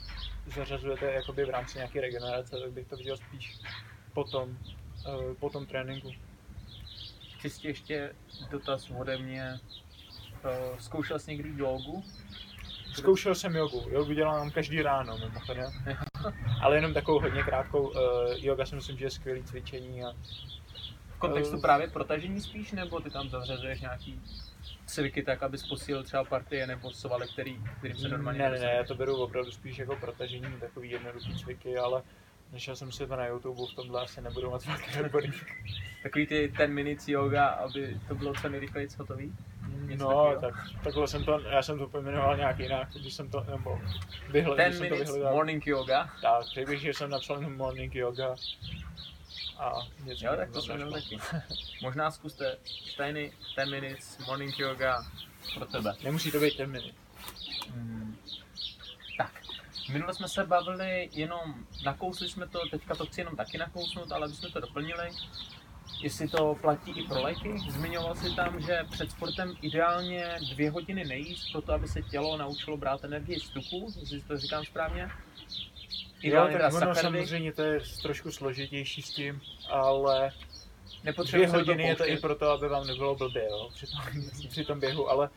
zařazujete 0.54 1.12
jakoby 1.12 1.44
v 1.44 1.50
rámci 1.50 1.78
nějaké 1.78 2.00
regenerace, 2.00 2.56
tak 2.60 2.72
bych 2.72 2.86
to 2.86 2.96
viděl 2.96 3.16
spíš 3.16 3.58
potom, 4.14 4.58
eh, 5.06 5.34
po 5.40 5.50
tom 5.50 5.66
tréninku. 5.66 6.12
Čistě 7.40 7.68
ještě 7.68 8.12
dotaz 8.50 8.90
ode 8.90 9.18
mě. 9.18 9.60
Eh, 10.48 10.76
zkoušel 10.78 11.18
jsi 11.18 11.30
někdy 11.30 11.52
jogu? 11.56 12.04
Zkoušel 12.94 13.34
jsem 13.34 13.56
jogu. 13.56 13.86
Jogu 13.90 14.12
dělám 14.12 14.50
každý 14.50 14.82
ráno, 14.82 15.18
mimochodem. 15.18 15.72
Ale 16.62 16.76
jenom 16.76 16.94
takovou 16.94 17.20
hodně 17.20 17.42
krátkou. 17.42 17.88
Uh, 17.88 17.94
yoga 18.36 18.66
si 18.66 18.74
myslím, 18.74 18.98
že 18.98 19.04
je 19.04 19.10
skvělé 19.10 19.42
cvičení. 19.42 20.04
A, 20.04 20.12
v 21.14 21.18
kontextu 21.18 21.56
uh, 21.56 21.62
právě 21.62 21.88
protažení 21.88 22.40
spíš, 22.40 22.72
nebo 22.72 23.00
ty 23.00 23.10
tam 23.10 23.28
zavřezuješ 23.28 23.80
nějaký 23.80 24.20
cviky 24.86 25.22
tak, 25.22 25.42
abys 25.42 25.68
posílil 25.68 26.02
třeba 26.02 26.24
partie 26.24 26.66
nebo 26.66 26.90
svaly, 26.90 27.26
který, 27.32 27.58
kterým 27.78 27.96
se 27.96 28.08
normálně 28.08 28.38
Ne, 28.38 28.50
ne, 28.50 28.58
ne, 28.58 28.74
já 28.76 28.84
to 28.84 28.94
beru 28.94 29.16
opravdu 29.16 29.50
spíš 29.50 29.78
jako 29.78 29.96
protažení, 29.96 30.46
takový 30.60 30.90
jednoduchý 30.90 31.34
cviky, 31.34 31.78
ale 31.78 32.02
Našel 32.52 32.76
jsem 32.76 32.92
si 32.92 33.06
to 33.06 33.16
na 33.16 33.26
YouTube, 33.26 33.62
v 33.72 33.74
tomhle 33.74 34.02
asi 34.02 34.20
nebudu 34.20 34.50
moc 34.50 34.66
velký 34.66 35.00
odborník. 35.00 35.46
Takový 36.02 36.26
ty 36.26 36.52
ten 36.56 36.72
minutes 36.74 37.08
yoga, 37.08 37.46
aby 37.46 38.00
to 38.08 38.14
bylo 38.14 38.34
co 38.34 38.48
nejrychleji 38.48 38.88
hotový? 38.98 39.36
Něco 39.68 40.04
no, 40.04 40.40
tak, 40.40 40.54
takhle 40.84 41.08
jsem 41.08 41.24
to, 41.24 41.40
já 41.40 41.62
jsem 41.62 41.78
to 41.78 41.88
pojmenoval 41.88 42.36
nějak 42.36 42.58
jinak, 42.58 42.88
když 43.00 43.14
jsem 43.14 43.30
to, 43.30 43.44
nebo 43.50 43.80
vyhled, 44.30 44.56
Ten 44.56 44.72
jsem 44.72 44.82
minutes 44.82 45.08
to 45.08 45.12
vyhledal. 45.12 45.34
morning 45.34 45.66
yoga. 45.66 46.10
Tak, 46.22 46.46
řekl 46.54 46.70
bych, 46.70 46.80
že 46.80 46.94
jsem 46.94 47.10
napsal 47.10 47.36
jenom 47.36 47.56
morning 47.56 47.94
yoga. 47.94 48.34
A 49.58 49.72
něco 50.04 50.26
jo, 50.26 50.32
tak 50.36 50.50
to 50.50 50.62
jsem 50.62 50.92
taky. 50.92 51.18
Možná 51.82 52.10
zkuste 52.10 52.56
stejný 52.92 53.32
10 53.56 53.70
minutes 53.70 54.26
morning 54.26 54.58
yoga 54.58 55.04
pro 55.54 55.66
tebe. 55.66 55.94
Nemusí 56.04 56.32
to 56.32 56.40
být 56.40 56.58
10 56.58 56.66
minut. 56.66 56.94
Hmm. 57.74 58.16
Minule 59.92 60.14
jsme 60.14 60.28
se 60.28 60.46
bavili 60.46 61.08
jenom, 61.12 61.54
nakousli 61.84 62.28
jsme 62.28 62.48
to, 62.48 62.68
teďka 62.70 62.94
to 62.94 63.06
chci 63.06 63.20
jenom 63.20 63.36
taky 63.36 63.58
nakousnout, 63.58 64.12
ale 64.12 64.26
abychom 64.26 64.50
to 64.50 64.60
doplnili 64.60 65.10
jestli 66.02 66.28
to 66.28 66.56
platí 66.60 66.90
i 66.90 67.02
pro 67.02 67.22
léky. 67.22 67.54
Zmiňoval 67.70 68.14
si 68.14 68.34
tam, 68.36 68.60
že 68.60 68.84
před 68.90 69.10
sportem 69.10 69.54
ideálně 69.62 70.38
dvě 70.52 70.70
hodiny 70.70 71.04
nejíst, 71.04 71.52
proto 71.52 71.72
aby 71.72 71.88
se 71.88 72.02
tělo 72.02 72.36
naučilo 72.36 72.76
brát 72.76 73.04
energii 73.04 73.40
z 73.40 73.48
tuku, 73.48 73.92
jestli 74.00 74.20
to 74.20 74.38
říkám 74.38 74.64
správně. 74.64 75.10
Ideálně 76.22 76.52
jo, 76.52 76.58
tak 76.58 76.74
ono 76.74 76.94
samozřejmě 76.94 77.52
to 77.52 77.62
je 77.62 77.80
trošku 78.02 78.32
složitější 78.32 79.02
s 79.02 79.10
tím, 79.10 79.40
ale 79.68 80.32
dvě 81.24 81.48
hodiny 81.48 81.82
je 81.82 81.96
to 81.96 82.08
i 82.08 82.16
proto, 82.16 82.50
aby 82.50 82.68
vám 82.68 82.86
nebylo 82.86 83.14
blbě 83.14 83.44
jo, 83.50 83.70
při, 83.74 83.86
tom, 83.86 84.22
při 84.48 84.64
tom 84.64 84.80
běhu, 84.80 85.10
ale 85.10 85.30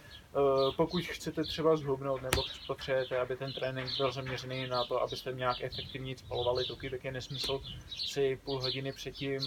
pokud 0.76 1.04
chcete 1.04 1.44
třeba 1.44 1.78
zhubnout 1.78 2.22
nebo 2.22 2.44
potřebujete, 2.68 3.20
aby 3.20 3.36
ten 3.36 3.54
trénink 3.54 3.98
byl 3.98 4.12
zaměřený 4.12 4.68
na 4.68 4.86
to, 4.86 5.02
abyste 5.02 5.34
nějak 5.34 5.62
efektivně 5.62 6.18
spalovali 6.18 6.66
tuky, 6.66 6.90
tak 6.90 7.04
je 7.04 7.12
nesmysl 7.12 7.62
si 7.90 8.40
půl 8.44 8.62
hodiny 8.62 8.94
předtím 8.94 9.40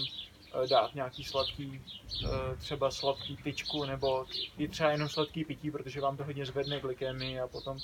Eh, 0.63 0.67
dát 0.67 0.95
nějaký 0.95 1.23
sladký, 1.23 1.81
eh, 2.25 2.55
třeba 2.57 2.91
sladký 2.91 3.37
tyčku, 3.37 3.85
nebo 3.85 4.25
i 4.57 4.67
třeba 4.67 4.91
jenom 4.91 5.09
sladký 5.09 5.45
pití, 5.45 5.71
protože 5.71 6.01
vám 6.01 6.17
to 6.17 6.23
hodně 6.23 6.45
zvedne 6.45 6.79
glykemii 6.79 7.39
a 7.39 7.47
potom 7.47 7.77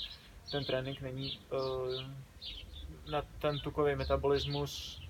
ten 0.51 0.65
trénink 0.65 1.01
není 1.01 1.39
eh, 1.51 3.11
na 3.11 3.21
ten 3.39 3.59
tukový 3.59 3.95
metabolismus 3.95 5.01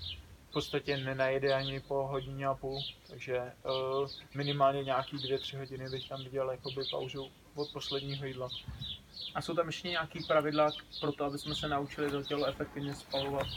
v 0.49 0.54
podstatě 0.54 0.97
nenajede 0.97 1.54
ani 1.54 1.80
po 1.80 2.08
hodině 2.08 2.45
a 2.45 2.54
půl, 2.54 2.84
takže 3.10 3.51
minimálně 4.36 4.84
nějaký 4.84 5.17
dvě, 5.17 5.39
tři 5.39 5.58
hodiny 5.58 5.89
bych 5.89 6.10
tam 6.10 6.23
viděl 6.23 6.51
jakoby 6.51 6.84
pauzu 6.91 7.32
od 7.55 7.71
posledního 7.71 8.25
jídla. 8.25 8.49
A 9.35 9.41
jsou 9.41 9.55
tam 9.55 9.67
ještě 9.67 9.89
nějaké 9.89 10.19
pravidla 10.27 10.71
pro 11.01 11.11
to, 11.11 11.25
aby 11.25 11.37
jsme 11.37 11.55
se 11.55 11.67
naučili 11.67 12.11
do 12.11 12.23
tělo 12.23 12.45
efektivně 12.45 12.95
spalovat 12.95 13.47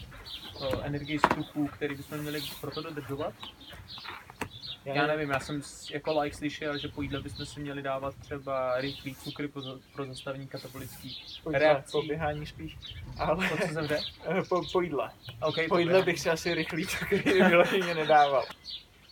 energii 0.83 1.19
z 1.19 1.35
tuků, 1.35 1.67
který 1.67 1.95
bychom 1.95 2.19
měli 2.19 2.43
proto 2.61 2.83
dodržovat? 2.83 3.35
Já, 4.85 4.95
já 4.95 5.07
nevím, 5.07 5.31
já 5.31 5.41
jsem 5.41 5.63
jako 5.91 6.21
like 6.21 6.37
slyšel, 6.37 6.79
že 6.79 6.89
po 6.89 7.03
jídle 7.03 7.21
bychom 7.21 7.47
si 7.47 7.61
měli 7.61 7.83
dávat 7.83 8.15
třeba 8.15 8.81
rychlý 8.81 9.15
cukry 9.15 9.49
pro, 9.49 9.63
pro 9.93 10.07
zastavení 10.07 10.47
katabolických 10.47 11.25
reakcí. 11.53 11.93
Po 11.93 12.03
běhání 12.03 12.47
spíš. 12.47 12.77
Ale 13.19 13.49
po 13.49 13.57
co 13.57 13.73
jsem 13.73 13.89
po, 14.49 14.63
po 14.73 14.81
jídle. 14.81 15.11
Okay, 15.41 15.69
po 15.69 15.79
jídle 15.79 16.03
bych 16.03 16.21
si 16.21 16.31
asi 16.31 16.55
rychlý 16.55 16.87
cukry 16.87 17.19
vyloženě 17.49 17.95
nedával. 17.95 18.45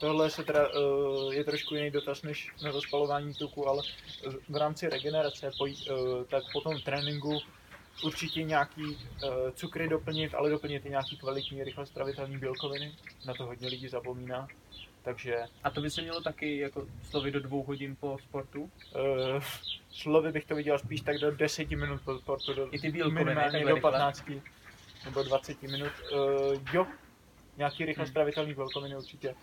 Tohle 0.02 0.30
se 0.30 0.44
teda, 0.44 0.68
uh, 0.68 1.34
je 1.34 1.44
trošku 1.44 1.74
jiný 1.74 1.90
dotaz 1.90 2.22
než 2.22 2.50
na 2.64 2.72
to 2.72 2.80
spalování 2.80 3.34
tuku, 3.34 3.68
ale 3.68 3.82
v 4.48 4.56
rámci 4.56 4.88
regenerace, 4.88 5.50
uh, 5.60 5.68
tak 6.24 6.42
po 6.52 6.60
tom 6.60 6.80
tréninku 6.80 7.38
určitě 8.04 8.42
nějaký 8.42 8.82
uh, 8.84 8.96
cukry 9.54 9.88
doplnit, 9.88 10.34
ale 10.34 10.50
doplnit 10.50 10.86
i 10.86 10.90
nějaký 10.90 11.16
kvalitní, 11.16 11.64
rychle 11.64 11.86
stravitelné 11.86 12.38
bílkoviny. 12.38 12.94
Na 13.26 13.34
to 13.34 13.46
hodně 13.46 13.68
lidí 13.68 13.88
zapomíná. 13.88 14.48
Takže... 15.02 15.36
A 15.64 15.70
to 15.70 15.80
by 15.80 15.90
se 15.90 16.02
mělo 16.02 16.20
taky 16.20 16.58
jako 16.58 16.86
slovy 17.10 17.30
do 17.30 17.40
dvou 17.40 17.62
hodin 17.62 17.96
po 18.00 18.18
sportu? 18.28 18.62
Uh, 18.62 18.70
slovy 19.90 20.32
bych 20.32 20.44
to 20.44 20.54
viděl 20.54 20.78
spíš 20.78 21.00
tak 21.00 21.18
do 21.18 21.30
deseti 21.30 21.76
minut 21.76 22.00
po 22.04 22.18
sportu. 22.18 22.54
Do, 22.54 22.74
I 22.74 22.78
ty 22.78 22.90
bílkoviny, 22.90 23.24
minimálně 23.24 23.64
do 23.64 23.76
15 23.76 24.24
nebo 25.04 25.22
20 25.22 25.62
minut. 25.62 25.92
Uh, 26.12 26.56
jo, 26.72 26.86
nějaký 27.56 27.84
rychle 27.84 28.06
stravitelný 28.06 28.54
bílkoviny 28.54 28.96
určitě. 28.96 29.34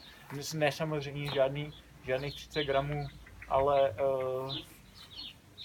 Ne 0.53 0.71
samozřejmě 0.71 1.31
žádný, 1.31 1.73
žádných 2.05 2.35
30 2.35 2.63
gramů, 2.63 3.07
ale 3.47 3.91
uh, 3.91 4.57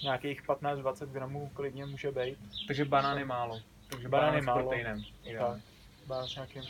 nějakých 0.03 0.43
15-20 0.43 1.05
gramů 1.05 1.51
klidně 1.53 1.85
může 1.85 2.11
být. 2.11 2.37
Takže 2.67 2.85
banány 2.85 3.25
málo. 3.25 3.61
Takže 3.89 4.09
banány 4.09 4.41
málo. 4.41 4.59
s 4.59 4.63
proteinem. 4.63 5.03
Tak, 5.37 5.61
banán 6.07 6.27
s 6.27 6.35
nějakým 6.35 6.63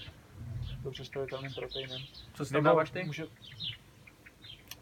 dobře 0.83 1.05
stravitelným 1.05 1.53
proteinem. 1.53 2.01
Co 2.33 2.45
si 2.45 2.61
dáváš 2.61 2.89
ty? 2.89 3.03
Může... 3.03 3.25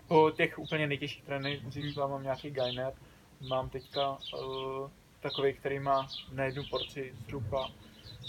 Po 0.08 0.32
těch 0.32 0.60
úplně 0.60 0.88
nejtěžších 0.88 1.24
trénincích 1.24 1.98
hmm. 1.98 2.10
mám 2.10 2.24
nějaký 2.24 2.52
gainer. 2.52 2.94
Mám 3.50 3.70
teďka 3.70 4.10
uh, 4.10 4.90
takový, 5.20 5.54
který 5.54 5.80
má 5.80 6.08
na 6.32 6.44
jednu 6.44 6.64
porci 6.70 7.14
zhruba 7.26 7.70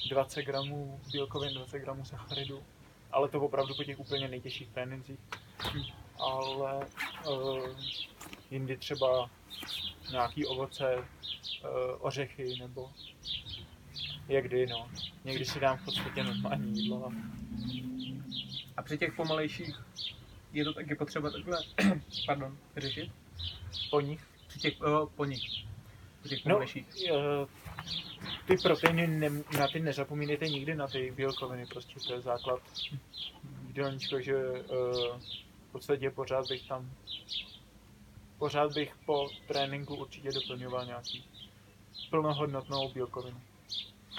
20 0.08 0.42
gramů 0.42 1.00
bílkovin, 1.12 1.54
20 1.54 1.78
gramů 1.78 2.04
sacharidů. 2.04 2.62
Ale 3.12 3.28
to 3.28 3.40
opravdu 3.40 3.74
po 3.74 3.84
těch 3.84 3.98
úplně 4.00 4.28
nejtěžších 4.28 4.68
trénincích. 4.68 5.18
Ale 6.18 6.86
uh, 7.30 7.68
jindy 8.50 8.76
třeba 8.76 9.30
nějaký 10.10 10.46
ovoce, 10.46 10.96
uh, 10.96 11.04
ořechy 11.98 12.56
nebo 12.58 12.90
jak 14.28 14.44
kdy, 14.44 14.66
no. 14.66 14.88
Někdy 15.24 15.44
si 15.44 15.60
dám 15.60 15.78
v 15.78 15.84
podstatě 15.84 16.24
normální 16.24 16.80
jídlo. 16.82 17.12
a- 18.76 18.82
při 18.82 18.98
těch 18.98 19.12
pomalejších 19.16 19.76
je 20.52 20.64
to 20.64 20.72
taky 20.72 20.94
potřeba 20.94 21.30
takhle, 21.30 21.58
pardon, 22.26 22.58
řešit? 22.76 23.10
Po 23.90 24.00
nich. 24.00 24.26
Při 24.48 24.58
těch, 24.58 24.80
uh, 24.80 25.08
po 25.08 25.24
nich. 25.24 25.42
Při 26.20 26.28
těch 26.28 26.44
No, 26.44 26.50
pomalejších. 26.50 26.86
Ty 28.46 28.56
proteiny, 28.62 29.06
ne, 29.06 29.30
na 29.58 29.68
ty 29.68 29.80
nezapomínejte 29.80 30.48
nikdy, 30.48 30.74
na 30.74 30.86
ty 30.86 31.10
bílkoviny, 31.16 31.66
prostě 31.66 32.00
to 32.06 32.12
je 32.14 32.20
základ 32.20 32.60
jídelníčko, 33.66 34.20
že 34.20 34.34
eh, 34.36 34.62
v 35.68 35.72
podstatě 35.72 36.10
pořád 36.10 36.48
bych 36.48 36.68
tam, 36.68 36.90
pořád 38.38 38.72
bych 38.74 38.94
po 39.06 39.28
tréninku 39.48 39.94
určitě 39.96 40.28
doplňoval 40.32 40.84
nějaký 40.86 41.24
plnohodnotnou 42.10 42.88
bílkovinu. 42.92 43.40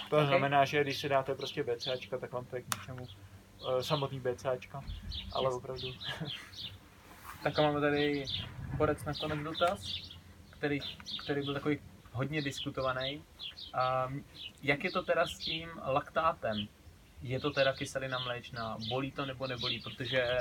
To 0.09 0.17
Ok. 0.17 0.27
znamená, 0.27 0.65
že 0.65 0.83
když 0.83 0.97
si 0.99 1.09
dáte 1.09 1.35
prostě 1.35 1.63
BCAčka, 1.63 2.17
tak 2.17 2.31
vám 2.31 2.45
to 2.45 2.55
je 2.55 2.61
k 2.61 2.75
ničemu. 2.75 3.07
Eh, 3.79 3.83
samotný 3.83 4.19
BCAčka, 4.19 4.83
ale 5.33 5.45
Jasně. 5.45 5.57
opravdu. 5.57 5.87
Tak 7.43 7.57
máme 7.57 7.81
tady 7.81 8.25
borec 8.77 9.03
na 9.03 9.13
konec 9.13 9.39
dotaz, 9.39 9.79
který, 10.49 10.79
který 11.23 11.41
byl 11.41 11.53
takový 11.53 11.79
hodně 12.11 12.41
diskutovaný. 12.41 13.21
A 13.75 14.09
jak 14.63 14.83
je 14.83 14.91
to 14.91 15.03
teda 15.03 15.27
s 15.27 15.37
tím 15.37 15.69
laktátem? 15.85 16.67
Je 17.21 17.39
to 17.39 17.51
teda 17.51 17.73
kyselina 17.73 18.19
mléčná? 18.19 18.77
Bolí 18.89 19.11
to 19.11 19.25
nebo 19.25 19.47
nebolí? 19.47 19.79
Protože 19.79 20.37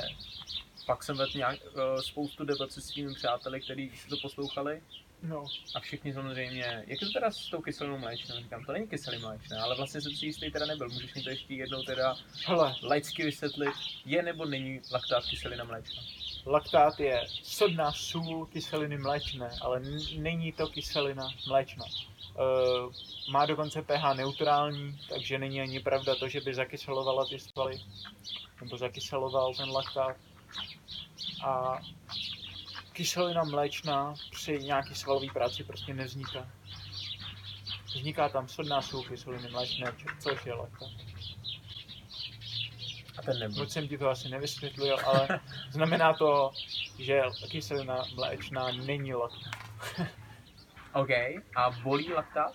pak 0.87 1.03
jsem 1.05 1.16
vedl 1.16 1.33
nějak, 1.35 1.59
eh, 1.66 2.03
spoustu 2.03 2.44
debat 2.44 2.73
se 2.73 2.81
svými 2.81 3.14
přáteli, 3.14 3.61
kteří 3.61 3.92
si 3.97 4.09
to 4.09 4.16
poslouchali 4.23 4.83
No, 5.23 5.44
a 5.75 5.81
všichni 5.81 6.12
samozřejmě, 6.14 6.85
jak 6.87 7.01
je 7.01 7.07
to 7.07 7.12
teda 7.12 7.31
s 7.31 7.49
tou 7.51 7.61
kyselinou 7.61 7.99
mléčnou? 7.99 8.37
Říkám, 8.37 8.64
to 8.64 8.73
není 8.73 8.88
kyselina 8.88 9.29
mléčná, 9.29 9.62
ale 9.62 9.77
vlastně 9.77 10.01
jsem 10.01 10.12
si 10.12 10.27
jistý 10.27 10.51
teda 10.51 10.66
nebyl. 10.66 10.88
Můžeš 10.88 11.14
mi 11.14 11.23
to 11.23 11.31
ještě 11.31 11.55
jednou 11.55 11.83
teda 11.83 12.16
hele, 12.47 12.77
laicky 12.83 13.25
vysvětlit, 13.25 13.73
je 14.05 14.23
nebo 14.23 14.44
není 14.44 14.81
laktát 14.92 15.27
kyselina 15.27 15.64
mléčná? 15.64 16.03
Laktát 16.47 17.01
je 17.01 17.27
sodná 17.42 17.92
sůl 17.92 18.47
kyseliny 18.47 18.99
mléčné, 18.99 19.51
ale 19.61 19.77
n- 19.81 20.23
není 20.23 20.53
to 20.53 20.66
kyselina 20.66 21.29
mléčná. 21.47 21.85
Uh, 22.35 22.92
má 23.31 23.47
dokonce 23.47 23.83
pH 23.83 24.14
neutrální, 24.14 25.01
takže 25.09 25.38
není 25.38 25.61
ani 25.61 25.81
pravda 25.81 26.14
to, 26.14 26.29
že 26.29 26.40
by 26.40 26.55
zakyselovala 26.55 27.27
ty 27.27 27.38
svaly, 27.38 27.81
nebo 28.61 28.77
zakyseloval 28.77 29.55
ten 29.55 29.70
laktát. 29.70 30.16
A 31.44 31.79
kyselina 32.92 33.44
mléčná 33.44 34.14
při 34.31 34.59
nějaký 34.59 34.94
svalové 34.94 35.27
práci 35.33 35.64
prostě 35.64 35.94
nevzniká. 35.94 36.49
Vzniká 37.85 38.29
tam 38.29 38.49
sodná 38.49 38.83
sůl 38.83 39.05
kyseliny 39.05 39.51
mléčné, 39.51 39.92
což 40.20 40.47
je 40.47 40.55
laktát. 40.55 40.90
A 43.18 43.23
ten 43.23 43.38
nebolí. 43.38 43.61
Moc 43.61 43.73
jsem 43.73 43.88
ti 43.88 43.99
to 43.99 44.09
asi 44.09 44.29
nevysvětlil, 44.29 44.97
ale 45.07 45.40
znamená 45.70 46.12
to, 46.12 46.51
že 46.99 47.23
kyselina 47.51 48.05
mléčná 48.14 48.73
není 48.73 49.14
laktát. 49.14 49.55
OK. 50.95 51.11
A 51.57 51.71
bolí 51.83 52.13
laktát? 52.13 52.53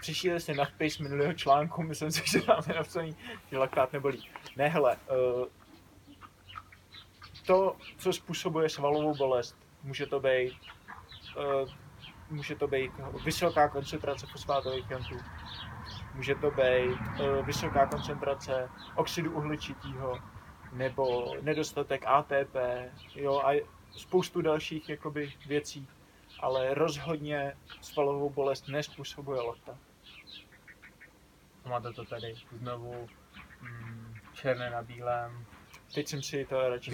Přišel 0.00 0.40
si 0.40 0.54
nadpis 0.54 0.98
minulého 0.98 1.32
článku, 1.32 1.82
myslím 1.82 2.10
si, 2.10 2.22
že 2.30 2.40
tam 2.40 2.62
je 2.68 2.74
napsaný, 2.74 3.16
že 3.50 3.58
laktát 3.58 3.92
nebolí. 3.92 4.30
Ne, 4.56 4.68
hele, 4.68 4.96
uh, 4.96 5.46
to, 7.46 7.76
co 7.98 8.12
způsobuje 8.12 8.68
svalovou 8.68 9.14
bolest, 9.14 9.56
může 9.82 10.06
to 10.06 10.20
být, 10.20 10.52
uh, 11.36 11.70
může 12.30 12.54
to 12.54 12.68
být 12.68 12.92
vysoká 13.24 13.68
koncentrace 13.68 14.26
fosfátových 14.26 14.90
iontů, 14.90 15.16
může 16.14 16.34
to 16.34 16.50
být 16.50 17.00
uh, 17.20 17.46
vysoká 17.46 17.86
koncentrace 17.86 18.68
oxidu 18.96 19.32
uhličitého, 19.32 20.18
nebo 20.72 21.34
nedostatek 21.42 22.02
ATP, 22.06 22.56
jo, 23.14 23.42
a 23.44 23.64
spoustu 23.90 24.42
dalších 24.42 24.88
jakoby 24.88 25.32
věcí, 25.46 25.88
ale 26.40 26.74
rozhodně 26.74 27.56
svalovou 27.80 28.30
bolest 28.30 28.68
nespůsobuje 28.68 29.40
laktát. 29.40 29.78
A 31.64 31.68
Máte 31.68 31.92
to 31.92 32.04
tady 32.04 32.34
znovu 32.58 33.08
mm, 33.60 34.14
černé 34.32 34.70
na 34.70 34.82
bílém, 34.82 35.46
Teď 35.94 36.08
jsem 36.08 36.22
si 36.22 36.44
to 36.44 36.68
radši 36.68 36.90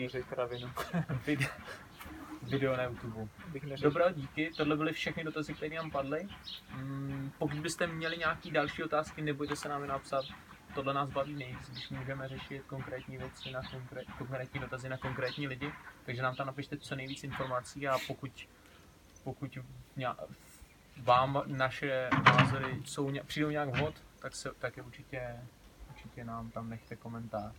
neřekl 0.00 0.28
kravinu. 0.28 0.70
video, 2.42 2.76
na 2.76 2.82
YouTube. 2.82 3.28
Dobrá, 3.80 4.10
díky. 4.10 4.50
Tohle 4.56 4.76
byly 4.76 4.92
všechny 4.92 5.24
dotazy, 5.24 5.54
které 5.54 5.76
nám 5.76 5.90
padly. 5.90 6.28
Mm, 6.74 7.32
pokud 7.38 7.58
byste 7.58 7.86
měli 7.86 8.18
nějaké 8.18 8.50
další 8.50 8.82
otázky, 8.82 9.22
nebojte 9.22 9.56
se 9.56 9.68
nám 9.68 9.82
je 9.82 9.88
napsat. 9.88 10.24
Tohle 10.74 10.94
nás 10.94 11.10
baví 11.10 11.34
nejvíc, 11.34 11.70
když 11.70 11.88
můžeme 11.88 12.28
řešit 12.28 12.62
konkrétní 12.66 13.18
věci 13.18 13.50
na 13.50 13.62
konkré- 13.62 14.16
konkrétní 14.18 14.60
dotazy 14.60 14.88
na 14.88 14.96
konkrétní 14.96 15.48
lidi. 15.48 15.72
Takže 16.06 16.22
nám 16.22 16.36
tam 16.36 16.46
napište 16.46 16.78
co 16.78 16.96
nejvíc 16.96 17.24
informací 17.24 17.88
a 17.88 17.98
pokud, 18.06 18.30
pokud 19.26 19.58
vám 21.02 21.42
naše 21.46 22.10
názory 22.24 22.82
jsou, 22.84 23.10
přijdou 23.26 23.50
nějak 23.50 23.68
vhod, 23.68 23.94
tak, 24.18 24.34
se, 24.34 24.50
tak 24.58 24.76
je 24.76 24.82
určitě, 24.82 25.36
určitě 25.90 26.24
nám 26.24 26.50
tam 26.50 26.68
nechte 26.68 26.96
komentář. 26.96 27.54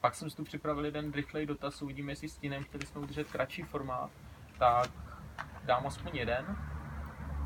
Pak 0.00 0.14
jsem 0.14 0.30
si 0.30 0.36
tu 0.36 0.44
připravil 0.44 0.84
jeden 0.84 1.12
rychlej 1.12 1.46
dotaz, 1.46 1.82
uvidíme, 1.82 2.12
jestli 2.12 2.28
s 2.28 2.36
tím 2.36 2.64
chtěli 2.64 2.86
jsme 2.86 3.00
udržet 3.00 3.30
kratší 3.30 3.62
formát, 3.62 4.10
tak 4.58 4.90
dám 5.64 5.86
aspoň 5.86 6.16
jeden. 6.16 6.56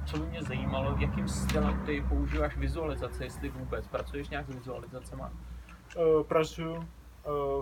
Co 0.06 0.18
by 0.18 0.26
mě 0.26 0.42
zajímalo, 0.42 0.96
jakým 0.98 1.28
stylem 1.28 1.82
ty 1.86 2.04
používáš 2.08 2.56
vizualizace, 2.56 3.24
jestli 3.24 3.48
vůbec 3.48 3.86
pracuješ 3.86 4.28
nějak 4.28 4.46
s 4.46 4.54
vizualizacemi? 4.54 5.22
Uh, 5.22 6.22
pracuji 6.22 6.76
uh, 6.76 6.84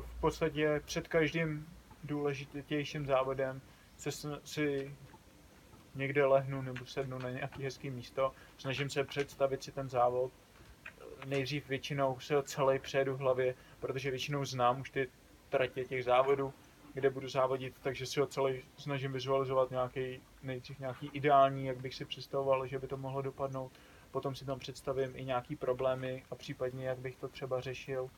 v 0.01 0.15
podstatě 0.21 0.81
před 0.85 1.09
každým 1.09 1.67
důležitějším 2.05 3.07
závodem 3.07 3.61
se 4.01 4.11
si 4.45 4.97
někde 5.95 6.25
lehnu 6.25 6.63
nebo 6.63 6.87
sednu 6.87 7.19
na 7.19 7.31
nějaký 7.31 7.63
hezký 7.63 7.91
místo, 7.91 8.33
snažím 8.59 8.91
se 8.91 9.05
představit 9.05 9.63
si 9.63 9.73
ten 9.73 9.89
závod. 9.89 10.33
Nejdřív 11.27 11.69
většinou 11.69 12.21
se 12.21 12.35
ho 12.35 12.43
celý 12.43 12.79
přejedu 12.79 13.17
v 13.17 13.19
hlavě, 13.19 13.55
protože 13.81 14.11
většinou 14.11 14.45
znám 14.45 14.81
už 14.81 14.91
ty 14.91 15.09
tratě 15.49 15.85
těch 15.85 16.05
závodů, 16.05 16.55
kde 16.95 17.11
budu 17.11 17.29
závodit, 17.29 17.75
takže 17.83 18.07
si 18.07 18.21
ho 18.21 18.27
celý 18.27 18.63
snažím 18.79 19.13
vizualizovat 19.13 19.71
nějaký, 19.71 20.23
nejdřív 20.43 20.79
nějaký 20.79 21.11
ideální, 21.13 21.67
jak 21.67 21.81
bych 21.81 21.95
si 21.95 22.05
představoval, 22.05 22.67
že 22.67 22.79
by 22.79 22.87
to 22.87 22.97
mohlo 22.97 23.23
dopadnout. 23.23 23.73
Potom 24.11 24.35
si 24.35 24.45
tam 24.45 24.59
představím 24.59 25.13
i 25.15 25.25
nějaký 25.25 25.57
problémy 25.57 26.25
a 26.31 26.35
případně 26.35 26.87
jak 26.87 26.99
bych 26.99 27.17
to 27.17 27.29
třeba 27.29 27.61
řešil, 27.61 28.11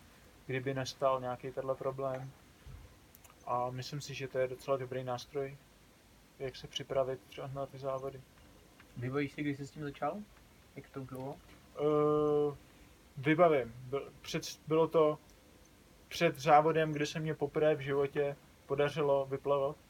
kdyby 0.46 0.74
nastal 0.74 1.20
nějaký 1.20 1.50
tenhle 1.50 1.74
problém. 1.74 2.30
A 3.46 3.70
myslím 3.70 4.00
si, 4.00 4.14
že 4.14 4.28
to 4.28 4.38
je 4.38 4.48
docela 4.48 4.76
dobrý 4.76 5.04
nástroj, 5.04 5.56
jak 6.38 6.56
se 6.56 6.66
připravit 6.66 7.20
třeba 7.28 7.46
na 7.46 7.66
ty 7.66 7.78
závody. 7.78 8.20
Vybavíš 8.96 9.32
si, 9.32 9.40
když 9.40 9.56
jsi 9.56 9.66
s 9.66 9.70
tím 9.70 9.82
začal? 9.82 10.16
Jak 10.76 10.90
to 10.90 11.00
dlouho? 11.00 11.36
Uh, 11.80 12.54
vybavím. 13.16 13.74
Byl, 13.76 14.12
před, 14.22 14.42
bylo 14.66 14.88
to 14.88 15.18
před 16.08 16.38
závodem, 16.38 16.92
kde 16.92 17.06
se 17.06 17.20
mě 17.20 17.34
poprvé 17.34 17.74
v 17.74 17.80
životě 17.80 18.36
podařilo 18.66 19.26
vyplavat. 19.26 19.76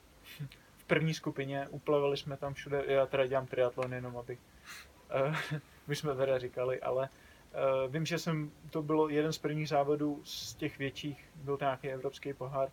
V 0.77 0.85
první 0.85 1.15
skupině 1.15 1.69
uplavili 1.69 2.17
jsme 2.17 2.37
tam 2.37 2.55
všude, 2.55 2.85
já 2.87 3.07
teda 3.07 3.27
dělám 3.27 3.47
triatlon 3.47 3.93
jenom, 3.93 4.17
abych, 4.17 4.39
uh, 5.29 5.37
my 5.87 5.97
jsme 5.97 6.15
teda 6.15 6.39
říkali, 6.39 6.81
ale 6.81 7.09
uh, 7.09 7.93
vím, 7.93 8.07
že 8.07 8.19
jsem, 8.19 8.51
to 8.71 8.83
bylo 8.83 9.09
jeden 9.09 9.33
z 9.33 9.39
prvních 9.39 9.69
závodů 9.69 10.21
z 10.25 10.55
těch 10.55 10.79
větších, 10.79 11.31
byl 11.35 11.57
to 11.57 11.65
nějaký 11.65 11.89
evropský 11.89 12.33
pohár, 12.33 12.71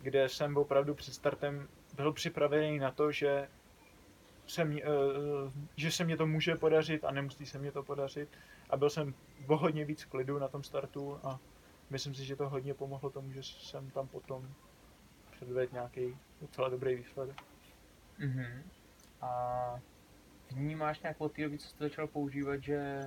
kde 0.00 0.28
jsem 0.28 0.56
opravdu 0.56 0.94
před 0.94 1.14
startem 1.14 1.68
byl 1.98 2.12
připravený 2.12 2.78
na 2.78 2.90
to, 2.90 3.12
že 3.12 3.48
se 4.46 4.64
mě, 4.64 4.82
uh, 4.84 5.52
že 5.76 5.90
se 5.90 6.04
mě 6.04 6.16
to 6.16 6.26
může 6.26 6.54
podařit 6.54 7.04
a 7.04 7.10
nemusí 7.10 7.46
se 7.46 7.58
mě 7.58 7.72
to 7.72 7.82
podařit. 7.82 8.28
A 8.70 8.76
byl 8.76 8.90
jsem 8.90 9.14
o 9.46 9.56
hodně 9.56 9.84
víc 9.84 10.04
klidu 10.04 10.38
na 10.38 10.48
tom 10.48 10.62
startu 10.62 11.20
a 11.22 11.40
myslím 11.90 12.14
si, 12.14 12.24
že 12.24 12.36
to 12.36 12.48
hodně 12.48 12.74
pomohlo 12.74 13.10
tomu, 13.10 13.32
že 13.32 13.42
jsem 13.42 13.90
tam 13.90 14.08
potom 14.08 14.54
předvedl 15.30 15.72
nějaký 15.72 16.16
docela 16.40 16.68
dobrý 16.68 16.94
výsledek. 16.94 17.36
Mhm. 18.18 18.62
A 19.20 19.80
vnímáš 20.50 21.00
nějak 21.00 21.20
od 21.20 21.32
té 21.32 21.42
doby, 21.42 21.58
co 21.58 21.68
jsi 21.68 21.74
začal 21.78 22.06
používat, 22.06 22.62
že, 22.62 23.00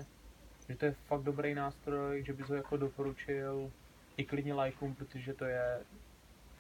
že 0.70 0.76
to 0.76 0.86
je 0.86 0.92
fakt 0.92 1.24
dobrý 1.24 1.54
nástroj, 1.54 2.24
že 2.24 2.34
bys 2.34 2.50
ho 2.50 2.56
jako 2.56 2.78
doporučil 2.78 3.72
i 4.18 4.26
klidně 4.26 4.54
lajkům, 4.54 4.96
protože 4.96 5.34
to 5.34 5.46
je 5.46 5.82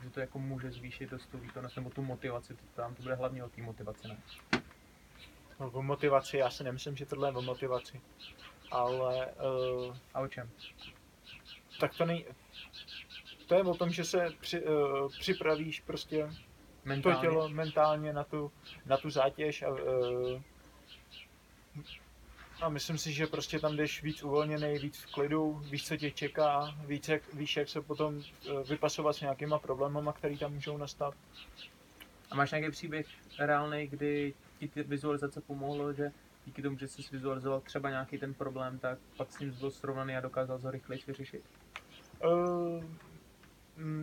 že 0.04 0.10
to 0.10 0.20
jako 0.20 0.40
může 0.40 0.72
zvýšit 0.72 1.10
dost 1.10 1.26
tu 1.32 1.38
výkonnost 1.38 1.76
nebo 1.76 1.90
tu 1.90 2.02
motivaci, 2.02 2.56
to 2.56 2.64
tam 2.76 2.96
to 2.96 3.02
bude 3.02 3.16
hlavně 3.16 3.44
o 3.44 3.50
té 3.50 3.62
motivaci, 3.62 4.08
ne? 4.08 4.18
No, 5.60 5.72
o 5.72 5.82
motivaci, 5.82 6.38
já 6.38 6.50
si 6.50 6.64
nemyslím, 6.64 6.96
že 6.96 7.06
tohle 7.06 7.30
je 7.30 7.34
o 7.34 7.42
motivaci. 7.42 8.02
Ale 8.72 9.28
uh, 9.28 9.96
A 10.14 10.20
o 10.20 10.28
čem? 10.28 10.50
tak 11.80 11.98
to 11.98 12.06
nej... 12.06 12.26
To 13.48 13.56
je 13.56 13.64
o 13.64 13.74
tom, 13.74 13.90
že 13.90 14.04
se 14.04 14.30
při, 14.40 14.64
uh, 14.66 15.10
připravíš 15.20 15.80
prostě 15.82 16.30
Mentálně. 16.86 17.16
to 17.16 17.22
tělo 17.22 17.50
mentálně 17.50 18.14
na 18.14 18.24
tu, 18.24 18.52
na 18.86 18.98
tu 18.98 19.10
zátěž 19.10 19.64
a, 19.64 19.68
eh, 19.68 20.42
a 22.62 22.70
myslím 22.70 22.98
si, 22.98 23.14
že 23.14 23.28
prostě 23.28 23.60
tam 23.60 23.76
jdeš 23.76 24.04
víc 24.04 24.24
uvolněný, 24.24 24.80
víc 24.80 24.98
v 24.98 25.14
klidu, 25.14 25.62
víš, 25.70 25.88
co 25.88 25.98
tě 25.98 26.12
čeká, 26.12 26.76
víc 26.86 27.10
jak, 27.10 27.34
víš, 27.34 27.58
jak 27.58 27.70
se 27.70 27.82
potom 27.82 28.22
eh, 28.22 28.64
vypasovat 28.70 29.16
s 29.16 29.22
nějakýma 29.22 29.60
problémama, 29.60 30.14
které 30.14 30.38
tam 30.38 30.54
můžou 30.54 30.78
nastat. 30.78 31.14
A 32.32 32.36
máš 32.36 32.52
nějaký 32.52 32.72
příběh 32.72 33.08
reálný, 33.40 33.88
kdy 33.88 34.34
ti 34.60 34.68
ty 34.68 34.84
vizualizace 34.84 35.42
pomohlo, 35.42 35.94
že 35.94 36.12
díky 36.46 36.62
tomu, 36.62 36.78
že 36.78 36.88
jsi 36.88 37.02
vizualizoval 37.12 37.62
třeba 37.62 37.90
nějaký 37.90 38.18
ten 38.18 38.34
problém, 38.34 38.80
tak 38.80 39.00
pak 39.18 39.32
s 39.32 39.40
ním 39.40 39.52
byl 39.52 39.72
srovnaný 39.72 40.16
a 40.16 40.22
dokázal 40.22 40.60
ho 40.60 40.72
rychleji 40.72 41.02
vyřešit? 41.08 41.44
Uh, 42.24 42.84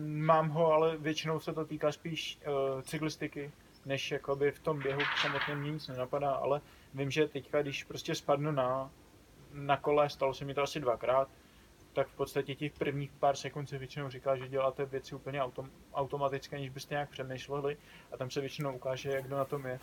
mám 0.05 0.49
ho, 0.49 0.73
ale 0.73 0.97
většinou 0.97 1.39
se 1.39 1.53
to 1.53 1.65
týká 1.65 1.91
spíš 1.91 2.39
uh, 2.47 2.81
cyklistiky, 2.81 3.51
než 3.89 4.11
jakoby 4.11 4.51
v 4.51 4.59
tom 4.59 4.79
běhu 4.79 5.01
samotně 5.21 5.55
mě 5.55 5.71
nic 5.71 5.87
nenapadá, 5.87 6.31
ale 6.31 6.61
vím, 6.93 7.11
že 7.11 7.27
teďka, 7.27 7.61
když 7.61 7.83
prostě 7.83 8.15
spadnu 8.15 8.51
na, 8.51 8.91
na 9.53 9.77
kole, 9.77 10.09
stalo 10.09 10.33
se 10.33 10.45
mi 10.45 10.53
to 10.53 10.61
asi 10.63 10.79
dvakrát, 10.79 11.29
tak 11.93 12.07
v 12.07 12.15
podstatě 12.15 12.55
těch 12.55 12.73
prvních 12.73 13.11
pár 13.11 13.35
sekund 13.35 13.69
se 13.69 13.77
většinou 13.77 14.09
říká, 14.09 14.35
že 14.35 14.47
děláte 14.47 14.85
věci 14.85 15.15
úplně 15.15 15.41
autom, 15.41 15.69
automaticky, 15.93 16.55
aniž 16.55 16.69
byste 16.69 16.93
nějak 16.93 17.09
přemýšleli 17.09 17.77
a 18.11 18.17
tam 18.17 18.29
se 18.29 18.41
většinou 18.41 18.75
ukáže, 18.75 19.09
jak 19.09 19.25
kdo 19.25 19.37
na 19.37 19.45
tom 19.45 19.65
je. 19.65 19.79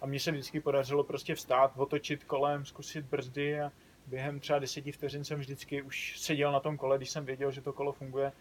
A 0.00 0.06
mně 0.06 0.20
se 0.20 0.30
vždycky 0.30 0.60
podařilo 0.60 1.04
prostě 1.04 1.34
vstát, 1.34 1.72
otočit 1.76 2.24
kolem, 2.24 2.64
zkusit 2.64 3.04
brzdy 3.04 3.60
a 3.60 3.72
během 4.06 4.40
třeba 4.40 4.58
deseti 4.58 4.92
vteřin 4.92 5.24
jsem 5.24 5.38
vždycky 5.38 5.82
už 5.82 6.20
seděl 6.20 6.52
na 6.52 6.60
tom 6.60 6.76
kole, 6.76 6.96
když 6.96 7.10
jsem 7.10 7.24
věděl, 7.24 7.50
že 7.50 7.60
to 7.60 7.72
kolo 7.72 7.92
funguje. 7.92 8.32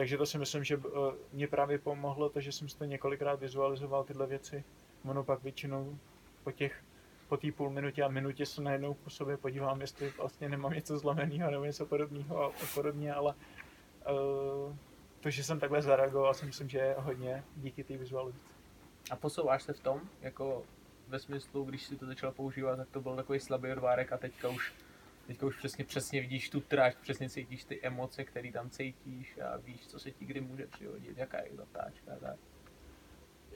Takže 0.00 0.18
to 0.18 0.26
si 0.26 0.38
myslím, 0.38 0.64
že 0.64 0.80
eh, 0.86 0.90
mě 1.32 1.48
právě 1.48 1.78
pomohlo 1.78 2.28
to, 2.28 2.40
že 2.40 2.52
jsem 2.52 2.68
si 2.68 2.78
to 2.78 2.84
několikrát 2.84 3.40
vizualizoval 3.40 4.04
tyhle 4.04 4.26
věci. 4.26 4.64
Ono 5.04 5.24
pak 5.24 5.42
většinou 5.42 5.98
po 6.44 6.52
těch 6.52 6.82
po 7.28 7.36
té 7.36 7.52
půl 7.52 7.70
minutě 7.70 8.02
a 8.02 8.08
minutě 8.08 8.46
se 8.46 8.62
najednou 8.62 8.94
po 8.94 9.10
sobě 9.10 9.36
podívám, 9.36 9.80
jestli 9.80 10.12
vlastně 10.16 10.48
nemám 10.48 10.72
něco 10.72 10.98
zlomeného 10.98 11.50
nebo 11.50 11.64
něco 11.64 11.86
podobného 11.86 12.44
a 12.44 12.52
podobně, 12.74 13.14
ale 13.14 13.34
uh, 13.34 14.76
to, 15.20 15.30
že 15.30 15.44
jsem 15.44 15.60
takhle 15.60 15.82
zareagoval, 15.82 16.34
si 16.34 16.46
myslím, 16.46 16.68
že 16.68 16.78
je 16.78 16.94
hodně 16.98 17.44
díky 17.56 17.84
té 17.84 17.96
vizualizaci. 17.96 18.44
A 19.10 19.16
posouváš 19.16 19.62
se 19.62 19.72
v 19.72 19.80
tom, 19.80 20.00
jako 20.20 20.62
ve 21.08 21.18
smyslu, 21.18 21.64
když 21.64 21.82
si 21.82 21.96
to 21.96 22.06
začal 22.06 22.32
používat, 22.32 22.76
tak 22.76 22.88
to 22.88 23.00
byl 23.00 23.16
takový 23.16 23.40
slabý 23.40 23.72
odvárek 23.72 24.12
a 24.12 24.18
teďka 24.18 24.48
už, 24.48 24.72
teďka 25.30 25.46
už 25.46 25.56
přesně, 25.56 25.84
přesně 25.84 26.20
vidíš 26.20 26.50
tu 26.50 26.60
tráž, 26.60 26.94
přesně 26.94 27.30
cítíš 27.30 27.64
ty 27.64 27.82
emoce, 27.82 28.24
které 28.24 28.52
tam 28.52 28.70
cítíš 28.70 29.38
a 29.38 29.56
víš, 29.56 29.86
co 29.86 29.98
se 29.98 30.10
ti 30.10 30.24
kdy 30.24 30.40
může 30.40 30.66
přihodit, 30.66 31.18
jaká 31.18 31.42
je 31.42 31.56
zatáčka 31.56 32.12
a 32.12 32.18
tak. 32.18 32.36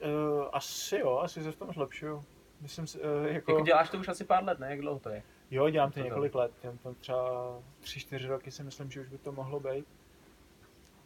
Uh, 0.03 0.45
asi 0.53 0.97
jo, 0.97 1.17
asi 1.17 1.43
se 1.43 1.51
v 1.51 1.55
tom 1.55 1.73
zlepšuju. 1.73 2.23
Myslím 2.61 2.87
si, 2.87 2.99
uh, 2.99 3.05
jako... 3.25 3.51
Jako 3.51 3.61
děláš 3.61 3.89
to 3.89 3.97
už 3.97 4.07
asi 4.07 4.23
pár 4.23 4.43
let, 4.43 4.59
ne? 4.59 4.69
Jak 4.69 4.81
dlouho 4.81 4.99
to 4.99 5.09
je? 5.09 5.23
Jo, 5.51 5.69
dělám 5.69 5.91
to 5.91 5.99
To 5.99 6.05
několik 6.05 6.35
let, 6.35 6.51
dělám 6.61 6.77
to 6.77 6.93
třeba 6.93 7.59
tři, 7.79 7.99
čtyři 7.99 8.27
roky 8.27 8.51
si 8.51 8.63
myslím, 8.63 8.91
že 8.91 9.01
už 9.01 9.07
by 9.07 9.17
to 9.17 9.31
mohlo 9.31 9.59
být. 9.59 9.85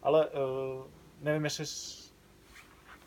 Ale 0.02 0.26
uh, 0.26 0.86
nevím, 1.20 1.44
jestli 1.44 1.66
s, 1.66 2.09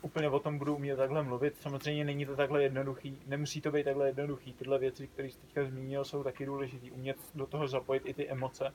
úplně 0.04 0.28
o 0.28 0.38
tom 0.38 0.58
budu 0.58 0.76
umět 0.76 0.96
takhle 0.96 1.22
mluvit. 1.22 1.56
Samozřejmě 1.56 2.04
není 2.04 2.26
to 2.26 2.36
takhle 2.36 2.62
jednoduchý, 2.62 3.18
nemusí 3.26 3.60
to 3.60 3.70
být 3.70 3.84
takhle 3.84 4.06
jednoduchý. 4.06 4.52
Tyhle 4.52 4.78
věci, 4.78 5.06
které 5.06 5.30
jsi 5.30 5.38
teďka 5.38 5.64
zmínil, 5.64 6.04
jsou 6.04 6.24
taky 6.24 6.46
důležité. 6.46 6.90
Umět 6.90 7.16
do 7.34 7.46
toho 7.46 7.68
zapojit 7.68 8.02
i 8.06 8.14
ty 8.14 8.28
emoce 8.28 8.74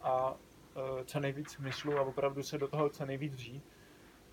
a 0.00 0.30
uh, 0.32 0.38
co 1.04 1.20
nejvíc 1.20 1.50
smyslu 1.50 1.98
a 1.98 2.02
opravdu 2.02 2.42
se 2.42 2.58
do 2.58 2.68
toho 2.68 2.88
co 2.88 3.06
nejvíc 3.06 3.34
vžít. 3.34 3.64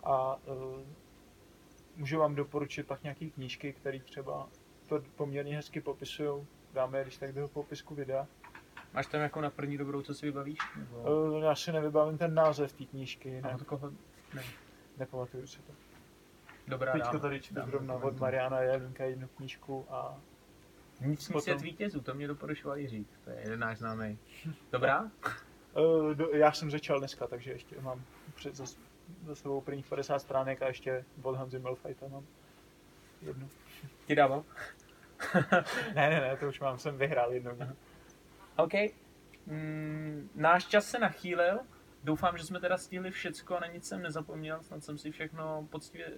A 0.03 0.35
uh, 0.35 0.81
můžu 1.95 2.19
vám 2.19 2.35
doporučit 2.35 2.88
pak 2.88 3.03
nějaké 3.03 3.29
knížky, 3.29 3.73
které 3.73 3.99
třeba 3.99 4.49
to 4.89 5.01
poměrně 5.15 5.55
hezky 5.55 5.81
popisují. 5.81 6.47
Dáme 6.73 6.97
je 6.97 7.03
když 7.03 7.17
tak 7.17 7.33
do 7.33 7.47
popisku 7.47 7.95
videa. 7.95 8.27
Máš 8.93 9.07
tam 9.07 9.21
jako 9.21 9.41
na 9.41 9.49
první 9.49 9.77
dobrou, 9.77 10.01
co 10.01 10.13
si 10.13 10.25
vybavíš? 10.25 10.59
Nebo... 10.77 10.97
Uh, 10.97 11.43
já 11.43 11.55
si 11.55 11.71
nevybavím 11.71 12.17
ten 12.17 12.33
název 12.33 12.73
té 12.73 12.85
knížky, 12.85 13.41
ne, 13.41 13.55
takového... 13.59 13.91
Ne. 14.33 14.43
nepamatuju 14.97 15.47
si 15.47 15.61
to. 15.61 15.73
Dobrá, 16.67 16.91
Teďka 16.93 17.19
tady 17.19 17.41
čtu 17.41 17.56
zrovna 17.65 17.95
od. 17.95 18.19
Mariana 18.19 18.62
Jelínka 18.62 19.04
jednu 19.04 19.28
knížku 19.28 19.86
a 19.89 20.21
Vnitřní 20.99 21.34
Potom- 21.34 21.41
svět 21.41 21.62
vítězů, 21.62 22.01
to 22.01 22.13
mě 22.13 22.28
doporučoval 22.28 22.78
Jiří, 22.78 23.08
to 23.23 23.30
je 23.30 23.39
jeden 23.39 23.60
náš 23.60 23.78
známý. 23.78 24.17
Dobrá? 24.71 25.12
do, 26.13 26.30
já 26.30 26.51
jsem 26.51 26.71
začal 26.71 26.99
dneska, 26.99 27.28
takže 27.28 27.51
ještě 27.51 27.82
mám 27.82 28.04
před, 28.36 28.56
za, 28.56 28.65
za 29.25 29.36
sebou 29.36 29.62
prvních 29.62 29.86
50 29.86 30.19
stránek 30.19 30.62
a 30.62 30.67
ještě 30.67 31.06
od 31.21 31.36
Hanzy 31.36 31.60
Melfajta 31.60 32.08
mám 32.08 32.25
jednu. 33.21 33.49
Ti 34.06 34.15
dávám. 34.15 34.43
Ne, 35.95 36.10
ne, 36.10 36.21
ne, 36.21 36.38
to 36.38 36.47
už 36.47 36.60
mám, 36.60 36.80
jsem 36.80 36.97
vyhrál 36.97 37.34
jednou. 37.34 37.51
OK. 38.58 38.73
Mm, 39.45 40.30
náš 40.36 40.65
čas 40.65 40.86
se 40.86 40.99
nachýlil. 40.99 41.60
Doufám, 42.04 42.38
že 42.38 42.43
jsme 42.43 42.60
teda 42.60 42.78
stihli 42.78 43.12
všecko, 43.12 43.60
na 43.60 43.67
nic 43.67 43.88
jsem 43.88 44.01
nezapomněl, 44.01 44.63
snad 44.63 44.84
jsem 44.84 44.97
si 44.97 45.12
všechno 45.12 45.67
poctivě, 45.71 46.12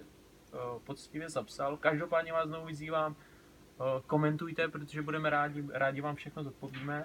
poctivě 0.84 1.28
zapsal. 1.28 1.76
Každopádně 1.76 2.32
vás 2.32 2.48
znovu 2.48 2.66
vyzývám, 2.66 3.12
uh, 3.12 3.86
komentujte, 4.06 4.68
protože 4.68 5.02
budeme 5.02 5.30
rádi, 5.30 5.64
rádi 5.72 6.00
vám 6.00 6.16
všechno 6.16 6.44
zodpovíme. 6.44 7.04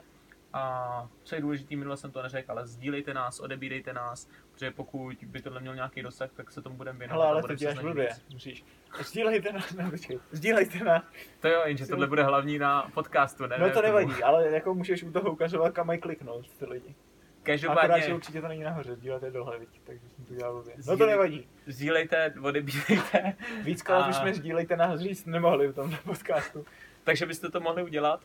A 0.56 1.08
co 1.24 1.36
je 1.36 1.42
důležité, 1.42 1.76
minule 1.76 1.98
jsem 1.98 2.12
to 2.12 2.24
neřekl, 2.24 2.52
ale 2.52 2.68
sdílejte 2.68 3.14
nás, 3.14 3.40
odebírejte 3.40 3.94
nás, 3.94 4.30
protože 4.52 4.72
pokud 4.72 5.16
by 5.24 5.42
tohle 5.42 5.60
měl 5.60 5.76
nějaký 5.76 6.02
dosah, 6.02 6.32
tak 6.32 6.52
se 6.52 6.62
tomu 6.62 6.76
budeme 6.76 7.00
věnovat. 7.00 7.26
Ale 7.26 7.42
budeme 7.42 7.58
to 7.58 7.60
děláš 7.60 7.80
blbě, 7.80 8.10
musíš. 8.34 8.66
Sdílejte 9.02 9.52
nás, 9.52 9.74
ne, 9.74 9.90
počkej, 9.90 10.20
sdílejte 10.32 10.84
nás. 10.84 11.04
To 11.40 11.48
jo, 11.48 11.62
jenže 11.66 11.88
tohle 11.88 12.08
bude 12.08 12.24
hlavní 12.24 12.60
na 12.60 12.92
podcastu, 12.94 13.48
ne? 13.48 13.58
No 13.60 13.72
to 13.72 13.82
nevadí, 13.82 14.24
ale 14.24 14.52
jako 14.52 14.74
můžeš 14.74 15.04
u 15.04 15.12
toho 15.12 15.32
ukazovat, 15.32 15.74
kam 15.74 15.88
mají 15.88 16.00
kliknout 16.00 16.58
ty 16.58 16.66
lidi. 16.66 16.96
Akorát, 17.44 17.62
Každopádně 17.62 18.02
že 18.02 18.14
určitě 18.14 18.42
to 18.42 18.48
není 18.48 18.64
nahoře, 18.64 18.96
sdílejte 18.96 19.32
dole, 19.32 19.60
vidíte, 19.60 19.80
takže 19.84 20.10
jsem 20.10 20.26
to 20.26 20.34
dělal 20.36 20.54
blbě. 20.54 20.74
No 20.88 20.98
to 20.98 21.06
nevadí. 21.06 21.48
sdílejte, 21.68 22.34
odebírejte. 22.44 23.34
Víckrát 23.64 24.04
A- 24.06 24.10
už 24.10 24.16
jsme 24.16 24.34
sdílejte 24.34 24.76
nás 24.78 25.00
říct 25.00 25.26
nemohli 25.26 25.68
v 25.68 25.74
tomto 25.76 25.98
podcastu. 26.06 26.66
Takže 27.04 27.26
byste 27.26 27.50
to 27.50 27.60
mohli 27.60 27.84
udělat. 27.84 28.22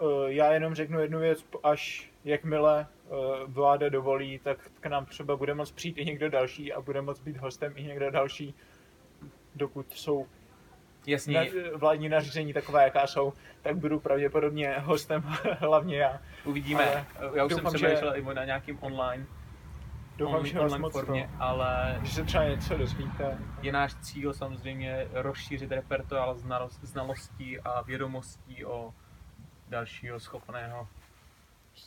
Uh, 0.00 0.26
Já 0.26 0.52
jenom 0.52 0.74
řeknu 0.74 1.00
jednu 1.00 1.18
věc, 1.18 1.44
až 1.62 2.10
jakmile 2.24 2.86
uh, 3.08 3.16
vláda 3.46 3.88
dovolí, 3.88 4.38
tak 4.38 4.58
k 4.80 4.86
nám 4.86 5.06
třeba 5.06 5.36
bude 5.36 5.54
moct 5.54 5.70
přijít 5.72 5.98
i 5.98 6.04
někdo 6.04 6.30
další 6.30 6.72
a 6.72 6.80
bude 6.80 7.02
moct 7.02 7.20
být 7.20 7.36
hostem 7.36 7.72
i 7.76 7.82
někdo 7.82 8.10
další, 8.10 8.54
dokud 9.54 9.86
jsou 9.92 10.26
Jasně, 11.06 11.34
na, 11.34 11.44
vládní 11.74 12.08
nařízení 12.08 12.52
taková, 12.52 12.82
jaká 12.82 13.06
jsou, 13.06 13.32
tak 13.62 13.76
budu 13.76 14.00
pravděpodobně 14.00 14.74
hostem 14.78 15.22
hlavně 15.58 15.96
já. 15.96 16.20
uvidíme. 16.44 17.06
ale 17.18 17.30
Já 17.34 17.44
už 17.44 17.50
doufám, 17.50 17.70
jsem 17.70 17.78
že- 17.78 17.86
přemýšlel 17.86 18.16
i 18.16 18.34
na 18.34 18.44
nějakým 18.44 18.78
online, 18.80 19.26
Doufám, 20.16 20.34
on, 20.40 20.46
že 20.46 20.54
vás 20.58 20.62
online 20.64 20.82
moc 20.82 20.92
formě, 20.92 21.30
to, 21.38 21.42
ale 21.42 22.00
že 22.02 22.12
se 22.14 22.24
třeba 22.24 22.44
něco 22.44 22.78
dozvíte. 22.78 23.38
je 23.62 23.72
náš 23.72 23.94
cíl 23.94 24.32
samozřejmě 24.34 25.08
rozšířit 25.12 25.72
repertoár 25.72 26.34
znalost, 26.36 26.80
znalostí 26.82 27.60
a 27.60 27.80
vědomostí 27.82 28.64
o 28.64 28.94
dalšího 29.68 30.20
schopného. 30.20 30.88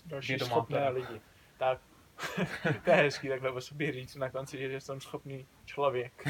Další 0.06 0.28
Vědomá 0.34 0.50
schopné 0.50 0.90
lidi. 0.90 1.22
Tak, 1.58 1.80
to 2.84 2.90
je 2.90 2.96
hezký 2.96 3.30
takhle 3.30 3.52
o 3.52 3.62
sobě 3.62 3.92
říct 3.92 4.16
na 4.16 4.30
konci, 4.30 4.58
že 4.58 4.82
jsem 4.82 5.02
schopný 5.02 5.48
člověk. 5.66 6.28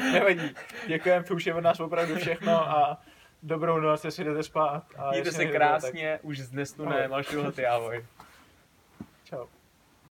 Nevadí. 0.12 0.54
Děkujeme, 0.86 1.24
to 1.24 1.34
už 1.34 1.46
je 1.46 1.54
od 1.54 1.60
nás 1.60 1.80
opravdu 1.80 2.16
všechno 2.16 2.70
a 2.70 3.02
dobrou 3.42 3.80
noc, 3.80 4.04
jestli 4.04 4.24
jdete 4.24 4.42
spát. 4.42 4.84
A 4.96 5.10
Mějte 5.10 5.32
se 5.32 5.46
krásně, 5.46 6.18
už 6.22 6.38
z 6.38 6.50
dnes 6.50 6.72
tu 6.72 6.84
ne, 6.84 6.96
Ahoj. 6.96 7.08
malšího 7.08 7.52
ahoj. 7.70 8.06
Tak 8.98 9.06
čau. 9.24 9.46